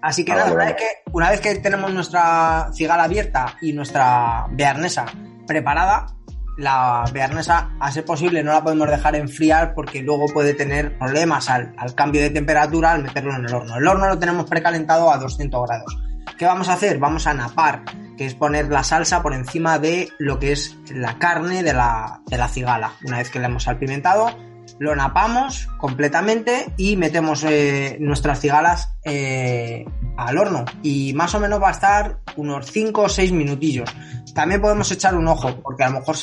Así 0.00 0.24
que 0.24 0.32
Ah, 0.32 0.36
nada, 0.36 0.44
vale, 0.50 0.54
una, 0.54 0.64
vale. 0.64 0.74
Vez 0.74 0.82
que, 0.82 1.10
una 1.12 1.30
vez 1.30 1.40
que 1.40 1.54
tenemos 1.56 1.92
nuestra 1.92 2.70
cigala 2.72 3.04
abierta 3.04 3.56
y 3.60 3.72
nuestra 3.72 4.46
bearnesa 4.50 5.06
preparada, 5.46 6.06
la 6.56 7.04
bearnesa, 7.12 7.70
a 7.80 7.90
ser 7.90 8.04
posible, 8.04 8.42
no 8.42 8.52
la 8.52 8.62
podemos 8.62 8.88
dejar 8.88 9.16
enfriar 9.16 9.74
porque 9.74 10.02
luego 10.02 10.26
puede 10.26 10.54
tener 10.54 10.98
problemas 10.98 11.48
al, 11.48 11.74
al 11.78 11.94
cambio 11.94 12.20
de 12.20 12.30
temperatura 12.30 12.92
al 12.92 13.02
meterlo 13.02 13.34
en 13.34 13.46
el 13.46 13.54
horno. 13.54 13.76
El 13.76 13.86
horno 13.86 14.08
lo 14.08 14.18
tenemos 14.18 14.46
precalentado 14.46 15.10
a 15.10 15.18
200 15.18 15.66
grados. 15.66 15.98
¿Qué 16.38 16.46
vamos 16.46 16.68
a 16.68 16.74
hacer? 16.74 16.98
Vamos 16.98 17.26
a 17.26 17.34
napar, 17.34 17.84
que 18.16 18.26
es 18.26 18.34
poner 18.34 18.68
la 18.68 18.84
salsa 18.84 19.22
por 19.22 19.34
encima 19.34 19.78
de 19.78 20.08
lo 20.18 20.38
que 20.38 20.52
es 20.52 20.76
la 20.90 21.18
carne 21.18 21.62
de 21.62 21.72
la, 21.72 22.20
de 22.26 22.38
la 22.38 22.48
cigala. 22.48 22.92
Una 23.04 23.18
vez 23.18 23.30
que 23.30 23.38
la 23.38 23.46
hemos 23.46 23.64
salpimentado, 23.64 24.30
lo 24.78 24.96
napamos 24.96 25.68
completamente 25.78 26.72
y 26.76 26.96
metemos 26.96 27.44
eh, 27.44 27.96
nuestras 28.00 28.40
cigalas 28.40 28.94
eh, 29.04 29.84
al 30.16 30.38
horno. 30.38 30.64
Y 30.82 31.12
más 31.14 31.34
o 31.34 31.40
menos 31.40 31.62
va 31.62 31.68
a 31.68 31.72
estar 31.72 32.18
unos 32.36 32.70
5 32.70 33.02
o 33.02 33.08
6 33.08 33.32
minutillos. 33.32 33.90
También 34.34 34.60
podemos 34.60 34.90
echar 34.90 35.14
un 35.14 35.28
ojo, 35.28 35.60
porque 35.62 35.84
a 35.84 35.90
lo 35.90 36.00
mejor 36.00 36.16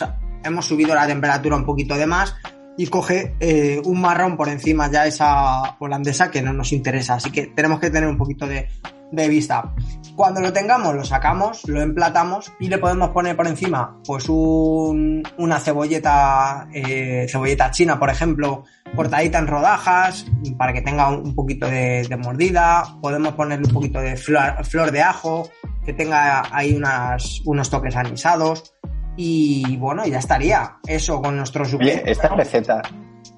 hemos 0.44 0.66
subido 0.66 0.96
la 0.96 1.08
temperatura 1.08 1.56
un 1.56 1.66
poquito 1.66 1.96
de 1.96 2.06
más 2.06 2.36
y 2.78 2.88
coge 2.88 3.36
eh, 3.40 3.82
un 3.84 4.00
marrón 4.00 4.38
por 4.38 4.48
encima 4.48 4.90
ya 4.90 5.06
esa 5.06 5.76
holandesa 5.80 6.32
que 6.32 6.42
no 6.42 6.54
nos 6.54 6.72
interesa. 6.72 7.16
Así 7.16 7.32
que 7.32 7.48
tenemos 7.48 7.80
que 7.80 7.90
tener 7.90 8.10
un 8.10 8.18
poquito 8.18 8.48
de, 8.48 8.70
de 9.12 9.28
vista. 9.28 9.74
Cuando 10.16 10.42
lo 10.42 10.52
tengamos, 10.52 10.94
lo 10.96 11.04
sacamos, 11.06 11.68
lo 11.68 11.82
emplatamos 11.82 12.52
y 12.60 12.68
le 12.68 12.78
podemos 12.78 13.10
poner 13.12 13.36
por 13.38 13.48
encima 13.48 13.98
pues 14.06 14.28
un- 14.28 15.24
una 15.38 15.60
cebolleta, 15.60 16.68
eh, 16.74 17.26
cebolleta 17.30 17.72
china, 17.72 17.98
por 17.98 18.10
ejemplo, 18.10 18.64
cortadita 18.96 19.40
en 19.40 19.48
rodajas 19.48 20.26
para 20.58 20.74
que 20.74 20.82
tenga 20.82 21.10
un 21.10 21.34
poquito 21.36 21.68
de, 21.68 22.06
de 22.08 22.18
mordida. 22.18 22.84
Podemos 23.02 23.34
ponerle 23.34 23.68
un 23.68 23.74
poquito 23.74 24.00
de 24.00 24.18
flor, 24.18 24.64
flor 24.66 24.92
de 24.92 25.02
ajo, 25.02 25.50
que 25.86 25.94
tenga 25.94 26.44
ahí 26.52 26.76
unas, 26.76 27.42
unos 27.46 27.70
toques 27.70 27.96
anisados. 27.96 28.74
Y 29.16 29.78
bueno, 29.78 30.06
ya 30.06 30.20
estaría. 30.20 30.78
Eso 30.86 31.22
con 31.22 31.36
nuestro 31.38 31.64
Oye, 31.78 32.04
esta 32.06 32.30
receta, 32.30 32.82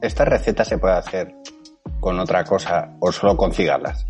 esta 0.02 0.26
receta 0.26 0.64
se 0.66 0.78
puede 0.78 0.96
hacer 0.96 1.36
con 2.00 2.20
otra 2.20 2.44
cosa 2.44 2.90
o 3.00 3.12
solo 3.12 3.38
con 3.38 3.52
cigarras. 3.54 4.06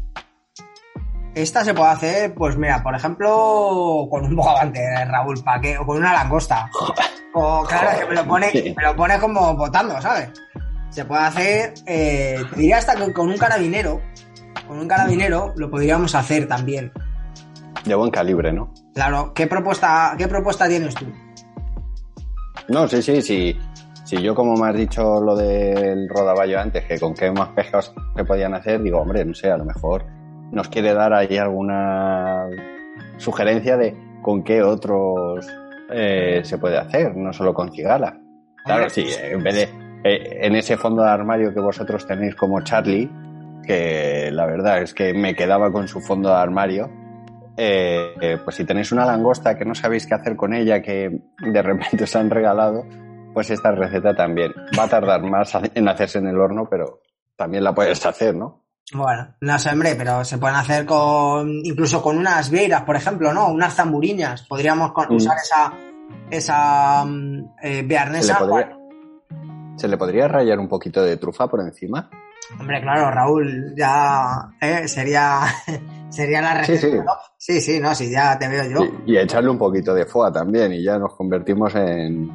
Esta 1.34 1.64
se 1.64 1.74
puede 1.74 1.92
hacer, 1.92 2.34
pues 2.34 2.58
mira, 2.58 2.84
por 2.84 2.94
ejemplo, 2.94 4.08
con 4.10 4.26
un 4.26 4.36
bogavante, 4.36 4.82
Raúl, 5.06 5.42
¿para 5.44 5.62
qué? 5.62 5.78
O 5.78 5.86
con 5.86 5.98
una 5.98 6.14
langosta. 6.14 6.70
O 7.34 7.64
claro, 7.64 8.00
que 8.00 8.06
me 8.06 8.16
lo 8.16 8.26
pone, 8.26 8.76
me 8.76 8.84
lo 8.84 8.96
pone 8.96 9.18
como 9.18 9.56
botando, 9.56 10.02
¿sabes? 10.02 10.30
Se 10.90 11.06
puede 11.06 11.22
hacer, 11.22 11.74
eh, 11.86 12.38
te 12.50 12.56
diría 12.58 12.80
hasta 12.80 12.96
que 12.96 13.14
con 13.14 13.30
un 13.30 13.38
carabinero, 13.38 14.02
con 14.68 14.78
un 14.78 14.88
carabinero 14.90 15.54
lo 15.56 15.72
podríamos 15.72 16.14
hacer 16.16 16.50
también. 16.50 16.92
De 17.86 17.96
buen 17.96 18.12
calibre, 18.12 18.52
¿no? 18.52 18.74
Claro, 18.94 19.34
¿qué 19.34 19.48
propuesta, 19.48 20.14
qué 20.18 20.28
propuesta 20.28 20.68
tienes 20.68 20.94
tú? 20.96 21.06
No, 22.68 22.90
sí, 22.90 23.02
sí, 23.02 23.22
sí. 23.22 23.58
Si 24.04 24.22
yo, 24.22 24.36
como 24.36 24.56
me 24.56 24.68
has 24.68 24.76
dicho 24.76 25.22
lo 25.22 25.38
del 25.38 26.10
rodaballo 26.10 26.60
antes, 26.60 26.84
que 26.84 27.00
con 27.00 27.14
qué 27.14 27.32
más 27.32 27.48
pescados 27.50 27.94
se 28.18 28.26
podían 28.26 28.54
hacer, 28.54 28.82
digo, 28.82 29.00
hombre, 29.00 29.24
no 29.24 29.34
sé, 29.34 29.50
a 29.50 29.58
lo 29.58 29.64
mejor 29.64 30.06
nos 30.52 30.70
quiere 30.70 30.94
dar 30.94 31.14
ahí 31.14 31.38
alguna 31.38 32.48
sugerencia 33.18 33.78
de 33.78 33.96
con 34.22 34.44
qué 34.44 34.62
otros 34.62 35.48
eh, 35.90 36.42
se 36.44 36.58
puede 36.58 36.78
hacer, 36.78 37.16
no 37.16 37.34
solo 37.34 37.54
con 37.54 37.72
cigala. 37.72 38.20
Claro, 38.64 38.90
sí, 38.90 39.02
eh, 39.02 39.32
en 39.32 39.44
vez 39.44 39.56
de 39.56 39.82
eh, 40.04 40.46
en 40.46 40.56
ese 40.56 40.78
fondo 40.78 41.04
de 41.04 41.10
armario 41.10 41.54
que 41.54 41.60
vosotros 41.60 42.08
tenéis 42.08 42.36
como 42.36 42.62
Charlie, 42.62 43.10
que 43.66 44.30
la 44.32 44.46
verdad 44.48 44.82
es 44.82 44.94
que 44.94 45.14
me 45.14 45.36
quedaba 45.36 45.72
con 45.72 45.88
su 45.88 46.02
fondo 46.02 46.30
de 46.30 46.36
armario, 46.36 46.90
eh, 47.56 48.16
eh, 48.20 48.38
pues 48.44 48.56
si 48.56 48.66
tenéis 48.66 48.92
una 48.92 49.06
langosta 49.06 49.56
que 49.58 49.66
no 49.66 49.76
sabéis 49.76 50.08
qué 50.08 50.16
hacer 50.16 50.36
con 50.36 50.54
ella, 50.54 50.82
que 50.82 51.22
de 51.40 51.62
repente 51.62 52.06
os 52.06 52.16
han 52.16 52.30
regalado, 52.30 52.84
pues 53.34 53.52
esta 53.52 53.72
receta 53.72 54.16
también 54.16 54.52
va 54.78 54.84
a 54.84 54.90
tardar 54.90 55.22
más 55.22 55.56
en 55.76 55.88
hacerse 55.88 56.18
en 56.18 56.28
el 56.28 56.40
horno, 56.40 56.68
pero 56.70 57.02
también 57.36 57.64
la 57.64 57.76
puedes 57.76 58.04
hacer, 58.06 58.36
¿no? 58.36 58.61
Bueno, 58.94 59.28
no 59.42 59.58
sé, 59.60 59.70
hombre, 59.70 59.96
pero 59.96 60.24
se 60.26 60.38
pueden 60.38 60.58
hacer 60.58 60.86
con, 60.86 61.50
incluso 61.64 62.02
con 62.02 62.18
unas 62.18 62.50
vieiras, 62.50 62.84
por 62.84 62.96
ejemplo, 62.96 63.34
¿no? 63.34 63.48
Unas 63.50 63.74
zamburiñas. 63.76 64.44
Podríamos 64.44 64.92
con- 64.92 65.08
Mm. 65.10 65.16
usar 65.16 65.38
esa, 65.38 65.74
esa 66.30 67.06
mm, 67.06 67.40
eh, 67.40 67.46
¿Se 67.62 67.72
le, 67.74 67.84
bearnesa. 67.84 68.40
podría, 68.40 68.78
¿Se 69.78 69.88
le 69.88 69.98
podría 69.98 70.28
rayar 70.28 70.60
un 70.60 70.68
poquito 70.68 71.02
de 71.04 71.18
trufa 71.18 71.48
por 71.48 71.62
encima? 71.62 72.10
Hombre, 72.60 72.82
claro, 72.82 73.10
Raúl, 73.12 73.74
ya 73.78 74.50
eh, 74.60 74.86
sería, 74.88 75.40
sería 76.10 76.42
la 76.42 76.66
Sí, 76.66 76.74
receta, 76.74 76.98
sí. 76.98 77.04
¿no? 77.06 77.14
Sí, 77.38 77.62
sí, 77.62 77.80
no, 77.80 77.96
sí, 77.96 78.12
ya 78.12 78.38
te 78.38 78.48
veo 78.50 78.66
yo. 78.66 78.84
Y, 79.06 79.14
y 79.14 79.18
echarle 79.18 79.50
un 79.50 79.58
poquito 79.58 79.94
de 79.94 80.06
foie 80.06 80.32
también, 80.34 80.74
y 80.74 80.84
ya 80.84 80.98
nos 81.00 81.16
convertimos 81.16 81.74
en, 81.76 82.30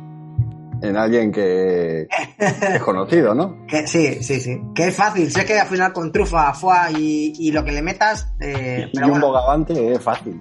en 0.86 0.96
alguien 0.96 1.30
que 1.32 2.06
es 2.38 2.82
conocido, 2.82 3.34
¿no? 3.34 3.66
Que, 3.66 3.86
sí, 3.86 4.22
sí, 4.22 4.40
sí. 4.40 4.60
Que 4.74 4.88
es 4.88 4.96
fácil, 4.96 5.30
sé 5.30 5.44
que 5.44 5.58
al 5.58 5.66
final 5.66 5.92
con 5.92 6.10
trufa, 6.12 6.52
foie 6.54 6.92
y, 6.98 7.32
y 7.38 7.52
lo 7.52 7.64
que 7.64 7.72
le 7.72 7.82
metas, 7.82 8.32
eh, 8.40 8.88
y 8.88 8.94
pero 8.94 9.06
un 9.06 9.12
bueno, 9.12 9.26
bogavante 9.28 9.92
es 9.92 10.02
fácil. 10.02 10.40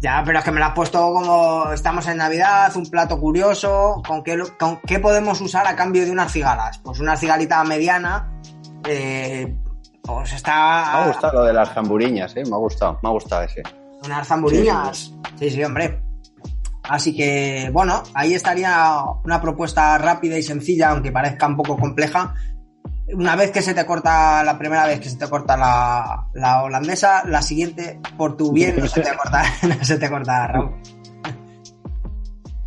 ya, 0.00 0.22
pero 0.24 0.38
es 0.38 0.44
que 0.44 0.50
me 0.52 0.60
lo 0.60 0.66
has 0.66 0.74
puesto 0.74 0.98
como 1.12 1.72
estamos 1.72 2.06
en 2.08 2.18
Navidad, 2.18 2.76
un 2.76 2.86
plato 2.86 3.18
curioso, 3.18 4.02
¿con 4.06 4.22
qué, 4.22 4.38
con 4.58 4.80
qué 4.86 4.98
podemos 4.98 5.40
usar 5.40 5.66
a 5.66 5.74
cambio 5.76 6.04
de 6.04 6.10
unas 6.12 6.32
cigalas? 6.32 6.78
Pues 6.78 7.00
una 7.00 7.16
cigalita 7.16 7.62
mediana, 7.64 8.30
eh, 8.88 9.54
pues 10.02 10.30
Me 10.30 10.36
está... 10.36 11.02
ha 11.02 11.06
gustado 11.08 11.40
lo 11.40 11.44
de 11.46 11.52
las 11.52 11.72
zamburiñas, 11.74 12.36
¿eh? 12.36 12.42
Me 12.48 12.54
ha 12.54 12.58
gustado, 12.58 12.98
me 13.02 13.08
ha 13.08 13.12
gustado 13.12 13.42
ese. 13.42 13.62
Unas 14.04 14.28
zamburiñas. 14.28 15.12
Sí, 15.38 15.50
sí, 15.50 15.64
hombre. 15.64 16.00
Así 16.88 17.14
que, 17.14 17.70
bueno, 17.72 18.02
ahí 18.14 18.34
estaría 18.34 18.96
una 19.24 19.40
propuesta 19.40 19.98
rápida 19.98 20.38
y 20.38 20.42
sencilla, 20.42 20.90
aunque 20.90 21.12
parezca 21.12 21.46
un 21.46 21.56
poco 21.56 21.76
compleja. 21.76 22.34
Una 23.12 23.36
vez 23.36 23.50
que 23.50 23.62
se 23.62 23.74
te 23.74 23.86
corta, 23.86 24.42
la 24.42 24.58
primera 24.58 24.86
vez 24.86 25.00
que 25.00 25.08
se 25.08 25.16
te 25.16 25.28
corta 25.28 25.56
la, 25.56 26.28
la 26.34 26.62
holandesa, 26.62 27.24
la 27.26 27.42
siguiente, 27.42 28.00
por 28.16 28.36
tu 28.36 28.52
bien, 28.52 28.76
no 28.78 28.86
se 28.86 29.00
te 29.00 29.14
corta, 29.16 29.44
no 29.62 29.84
se 29.84 29.98
te 29.98 30.10
corta, 30.10 30.48
Raúl. 30.48 30.72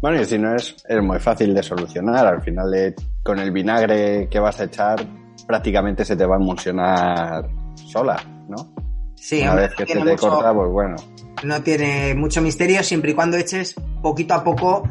Bueno, 0.01 0.21
y 0.21 0.25
si 0.25 0.37
no 0.37 0.55
es, 0.55 0.77
es 0.87 1.03
muy 1.03 1.19
fácil 1.19 1.53
de 1.53 1.61
solucionar. 1.61 2.25
Al 2.25 2.41
final, 2.41 2.95
con 3.23 3.39
el 3.39 3.51
vinagre 3.51 4.29
que 4.29 4.39
vas 4.39 4.59
a 4.59 4.65
echar, 4.65 5.05
prácticamente 5.45 6.05
se 6.05 6.15
te 6.15 6.25
va 6.25 6.35
a 6.35 6.39
emulsionar 6.39 7.49
sola, 7.75 8.21
¿no? 8.47 8.73
Sí, 9.15 9.41
Una 9.41 9.55
vez 9.55 9.75
que 9.75 9.85
se 9.85 9.99
te 9.99 10.15
corta, 10.15 10.53
pues 10.53 10.69
bueno. 10.69 10.95
No 11.43 11.61
tiene 11.61 12.15
mucho 12.15 12.41
misterio 12.41 12.83
siempre 12.83 13.11
y 13.11 13.13
cuando 13.13 13.35
eches 13.37 13.75
poquito 14.01 14.33
a 14.33 14.43
poco 14.43 14.83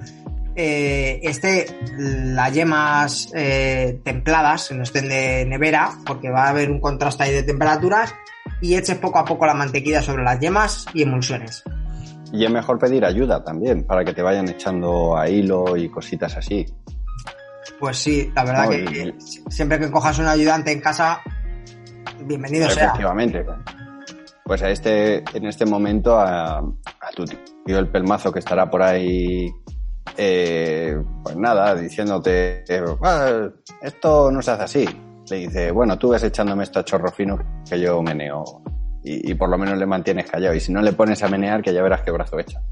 eh, 0.57 1.21
este, 1.23 1.67
las 1.99 2.53
yemas 2.53 3.31
eh, 3.35 4.01
templadas, 4.05 4.73
no 4.73 4.83
estén 4.83 5.09
de 5.09 5.45
nevera, 5.47 5.91
porque 6.05 6.31
va 6.31 6.47
a 6.47 6.49
haber 6.51 6.71
un 6.71 6.81
contraste 6.81 7.23
ahí 7.25 7.33
de 7.33 7.43
temperaturas, 7.45 8.15
y 8.61 8.75
eches 8.75 8.99
poco 8.99 9.19
a 9.19 9.25
poco 9.25 9.47
la 9.47 9.55
mantequilla 9.55 10.03
sobre 10.03 10.25
las 10.25 10.41
yemas 10.41 10.87
y 10.95 11.03
emulsiones. 11.03 11.63
Y 12.33 12.45
es 12.45 12.51
mejor 12.51 12.79
pedir 12.79 13.05
ayuda 13.05 13.43
también, 13.45 13.85
para 13.85 14.05
que 14.05 14.13
te 14.13 14.21
vayan 14.23 14.49
echando 14.49 15.17
a 15.17 15.29
hilo 15.29 15.77
y 15.77 15.89
cositas 15.89 16.37
así. 16.37 16.67
Pues 17.79 17.97
sí, 17.99 18.31
la 18.35 18.45
verdad 18.45 18.65
No, 18.65 18.71
que 18.71 19.15
y- 19.17 19.51
siempre 19.51 19.79
que 19.79 19.91
cojas 19.91 20.19
un 20.19 20.27
ayudante 20.27 20.73
en 20.73 20.81
casa, 20.81 21.21
bienvenido 22.25 22.69
sea. 22.69 22.87
Efectivamente. 22.87 23.47
Pues 24.45 24.63
a 24.63 24.71
este, 24.71 25.23
en 25.37 25.47
este 25.47 25.67
momento, 25.67 26.19
a, 26.19 26.59
a 26.59 27.11
tu 27.15 27.25
tío 27.25 27.39
el 27.77 27.89
pelmazo 27.89 28.33
que 28.33 28.39
estará 28.39 28.71
por 28.71 28.83
ahí, 28.83 29.53
eh, 30.17 30.97
pues 31.23 31.37
nada, 31.37 31.75
diciéndote, 31.75 32.65
eh, 32.69 32.85
"Ah, 33.03 33.49
esto 33.83 34.31
no 34.31 34.41
se 34.41 34.51
hace 34.53 34.63
así. 34.63 34.89
Le 35.31 35.37
dice, 35.37 35.71
bueno, 35.71 35.99
tú 35.99 36.09
ves 36.11 36.23
echándome 36.23 36.65
esto 36.65 36.79
a 36.81 36.85
chorro 36.85 37.11
fino 37.13 37.39
que 37.69 37.79
yo 37.79 38.01
meneo. 38.03 38.45
Y, 39.05 39.31
y 39.31 39.35
por 39.35 39.49
lo 39.51 39.59
menos 39.59 39.77
le 39.79 39.85
mantienes 39.87 40.31
callado. 40.31 40.55
Y 40.55 40.61
si 40.61 40.73
no 40.73 40.81
le 40.81 40.93
pones 40.93 41.23
a 41.23 41.29
menear, 41.29 41.61
que 41.63 41.73
ya 41.75 41.83
verás 41.83 42.01
qué 42.03 42.11
brazo 42.11 42.39
echa. 42.39 42.63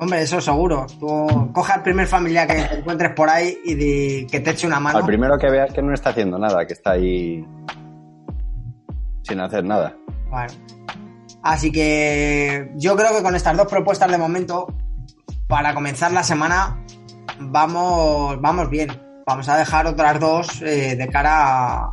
Hombre, 0.00 0.22
eso 0.22 0.40
seguro. 0.40 0.86
Tú 0.98 1.52
coge 1.52 1.72
al 1.74 1.82
primer 1.82 2.06
familiar 2.06 2.46
que 2.48 2.54
te 2.54 2.78
encuentres 2.78 3.12
por 3.14 3.28
ahí 3.28 3.56
y 3.64 4.26
que 4.26 4.40
te 4.40 4.50
eche 4.50 4.66
una 4.66 4.80
mano. 4.80 4.98
Al 4.98 5.04
primero 5.04 5.38
que 5.38 5.50
veas 5.50 5.72
que 5.72 5.82
no 5.82 5.92
está 5.92 6.10
haciendo 6.10 6.38
nada, 6.38 6.66
que 6.66 6.72
está 6.72 6.92
ahí 6.92 7.44
sin 9.22 9.40
hacer 9.40 9.64
nada. 9.64 9.94
Bueno. 10.30 10.52
Así 11.42 11.72
que 11.72 12.70
yo 12.76 12.96
creo 12.96 13.16
que 13.16 13.22
con 13.22 13.34
estas 13.34 13.56
dos 13.56 13.66
propuestas 13.66 14.10
de 14.10 14.18
momento, 14.18 14.66
para 15.48 15.74
comenzar 15.74 16.12
la 16.12 16.22
semana, 16.22 16.84
vamos, 17.38 18.40
vamos 18.40 18.70
bien. 18.70 18.90
Vamos 19.26 19.48
a 19.48 19.56
dejar 19.56 19.86
otras 19.86 20.18
dos 20.18 20.62
eh, 20.62 20.96
de 20.96 21.08
cara 21.08 21.88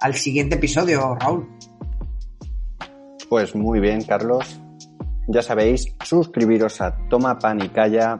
al 0.00 0.14
siguiente 0.14 0.56
episodio, 0.56 1.14
Raúl. 1.14 1.48
Pues 3.28 3.54
muy 3.54 3.80
bien, 3.80 4.02
Carlos. 4.02 4.60
Ya 5.28 5.42
sabéis, 5.42 5.94
suscribiros 6.04 6.80
a 6.80 6.96
Toma 7.08 7.38
Pan 7.38 7.62
y 7.62 7.68
Calla, 7.68 8.18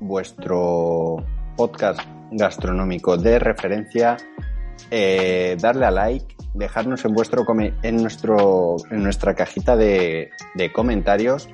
vuestro 0.00 1.18
podcast 1.56 2.00
gastronómico 2.32 3.16
de 3.16 3.38
referencia. 3.38 4.16
Eh, 4.90 5.56
darle 5.60 5.86
a 5.86 5.90
like, 5.90 6.34
dejarnos 6.54 7.04
en 7.04 7.12
vuestro 7.12 7.44
en 7.82 7.96
nuestro 7.96 8.76
en 8.90 9.02
nuestra 9.02 9.34
cajita 9.34 9.76
de, 9.76 10.30
de 10.54 10.72
comentarios 10.72 11.48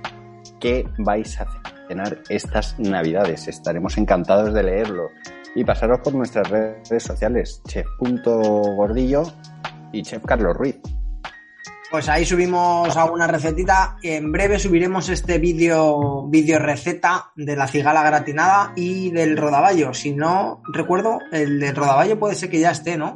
qué 0.61 0.89
vais 0.99 1.41
a 1.41 1.47
cenar 1.89 2.19
estas 2.29 2.79
navidades. 2.79 3.49
Estaremos 3.49 3.97
encantados 3.99 4.53
de 4.55 4.63
leerlo. 4.63 5.11
Y 5.55 5.65
pasaros 5.65 6.01
por 6.01 6.15
nuestras 6.15 6.49
redes 6.51 7.03
sociales, 7.03 7.63
chef.gordillo 7.67 9.23
y 9.93 10.03
chef 10.03 10.23
Carlos 10.25 10.55
Ruiz. 10.55 10.77
Pues 11.91 12.09
ahí 12.09 12.27
subimos 12.27 12.95
alguna 12.97 13.27
recetita. 13.27 13.97
En 14.03 14.33
breve 14.33 14.59
subiremos 14.59 15.09
este 15.09 15.39
vídeo 15.39 16.27
vídeo 16.29 16.59
receta 16.59 17.31
de 17.37 17.57
la 17.57 17.69
cigala 17.69 18.03
gratinada 18.03 18.73
y 18.77 19.11
del 19.13 19.37
rodaballo. 19.37 19.95
Si 19.95 20.13
no 20.13 20.63
recuerdo, 20.73 21.21
el 21.33 21.61
del 21.61 21.75
rodaballo 21.75 22.19
puede 22.19 22.35
ser 22.35 22.51
que 22.51 22.61
ya 22.61 22.73
esté, 22.73 22.99
¿no? 22.99 23.15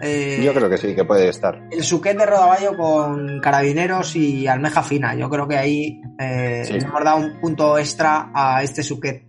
Eh, 0.00 0.40
Yo 0.44 0.54
creo 0.54 0.70
que 0.70 0.78
sí, 0.78 0.94
que 0.94 1.04
puede 1.04 1.28
estar. 1.28 1.60
El 1.70 1.82
suquet 1.82 2.16
de 2.16 2.24
rodaballo 2.26 2.76
con 2.76 3.40
carabineros 3.40 4.14
y 4.16 4.46
almeja 4.46 4.82
fina. 4.82 5.14
Yo 5.14 5.28
creo 5.28 5.48
que 5.48 5.56
ahí 5.58 6.00
eh, 6.18 6.62
Sí. 6.64 6.74
le 6.74 6.78
hemos 6.84 7.02
dado 7.04 7.16
un 7.18 7.40
punto 7.40 7.76
extra 7.78 8.30
a 8.32 8.62
este 8.62 8.82
suquet. 8.82 9.26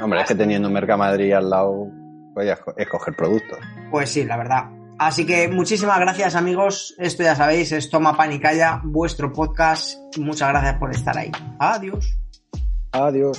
Hombre, 0.00 0.22
es 0.22 0.28
que 0.28 0.34
teniendo 0.34 0.70
Mercamadrid 0.70 1.32
al 1.34 1.50
lado, 1.50 1.86
voy 2.34 2.48
a 2.48 2.56
esco- 2.56 2.72
escoger 2.78 3.14
productos. 3.14 3.58
Pues 3.90 4.08
sí, 4.10 4.24
la 4.24 4.38
verdad. 4.38 4.70
Así 4.98 5.26
que 5.26 5.48
muchísimas 5.48 5.98
gracias 6.00 6.34
amigos. 6.34 6.94
Esto 6.98 7.22
ya 7.22 7.34
sabéis, 7.36 7.72
es 7.72 7.90
Toma 7.90 8.16
Pan 8.16 8.32
y 8.32 8.40
Calla, 8.40 8.80
vuestro 8.84 9.30
podcast. 9.32 9.98
Muchas 10.18 10.48
gracias 10.48 10.74
por 10.78 10.90
estar 10.90 11.16
ahí. 11.18 11.30
Adiós. 11.58 12.16
Adiós. 12.92 13.38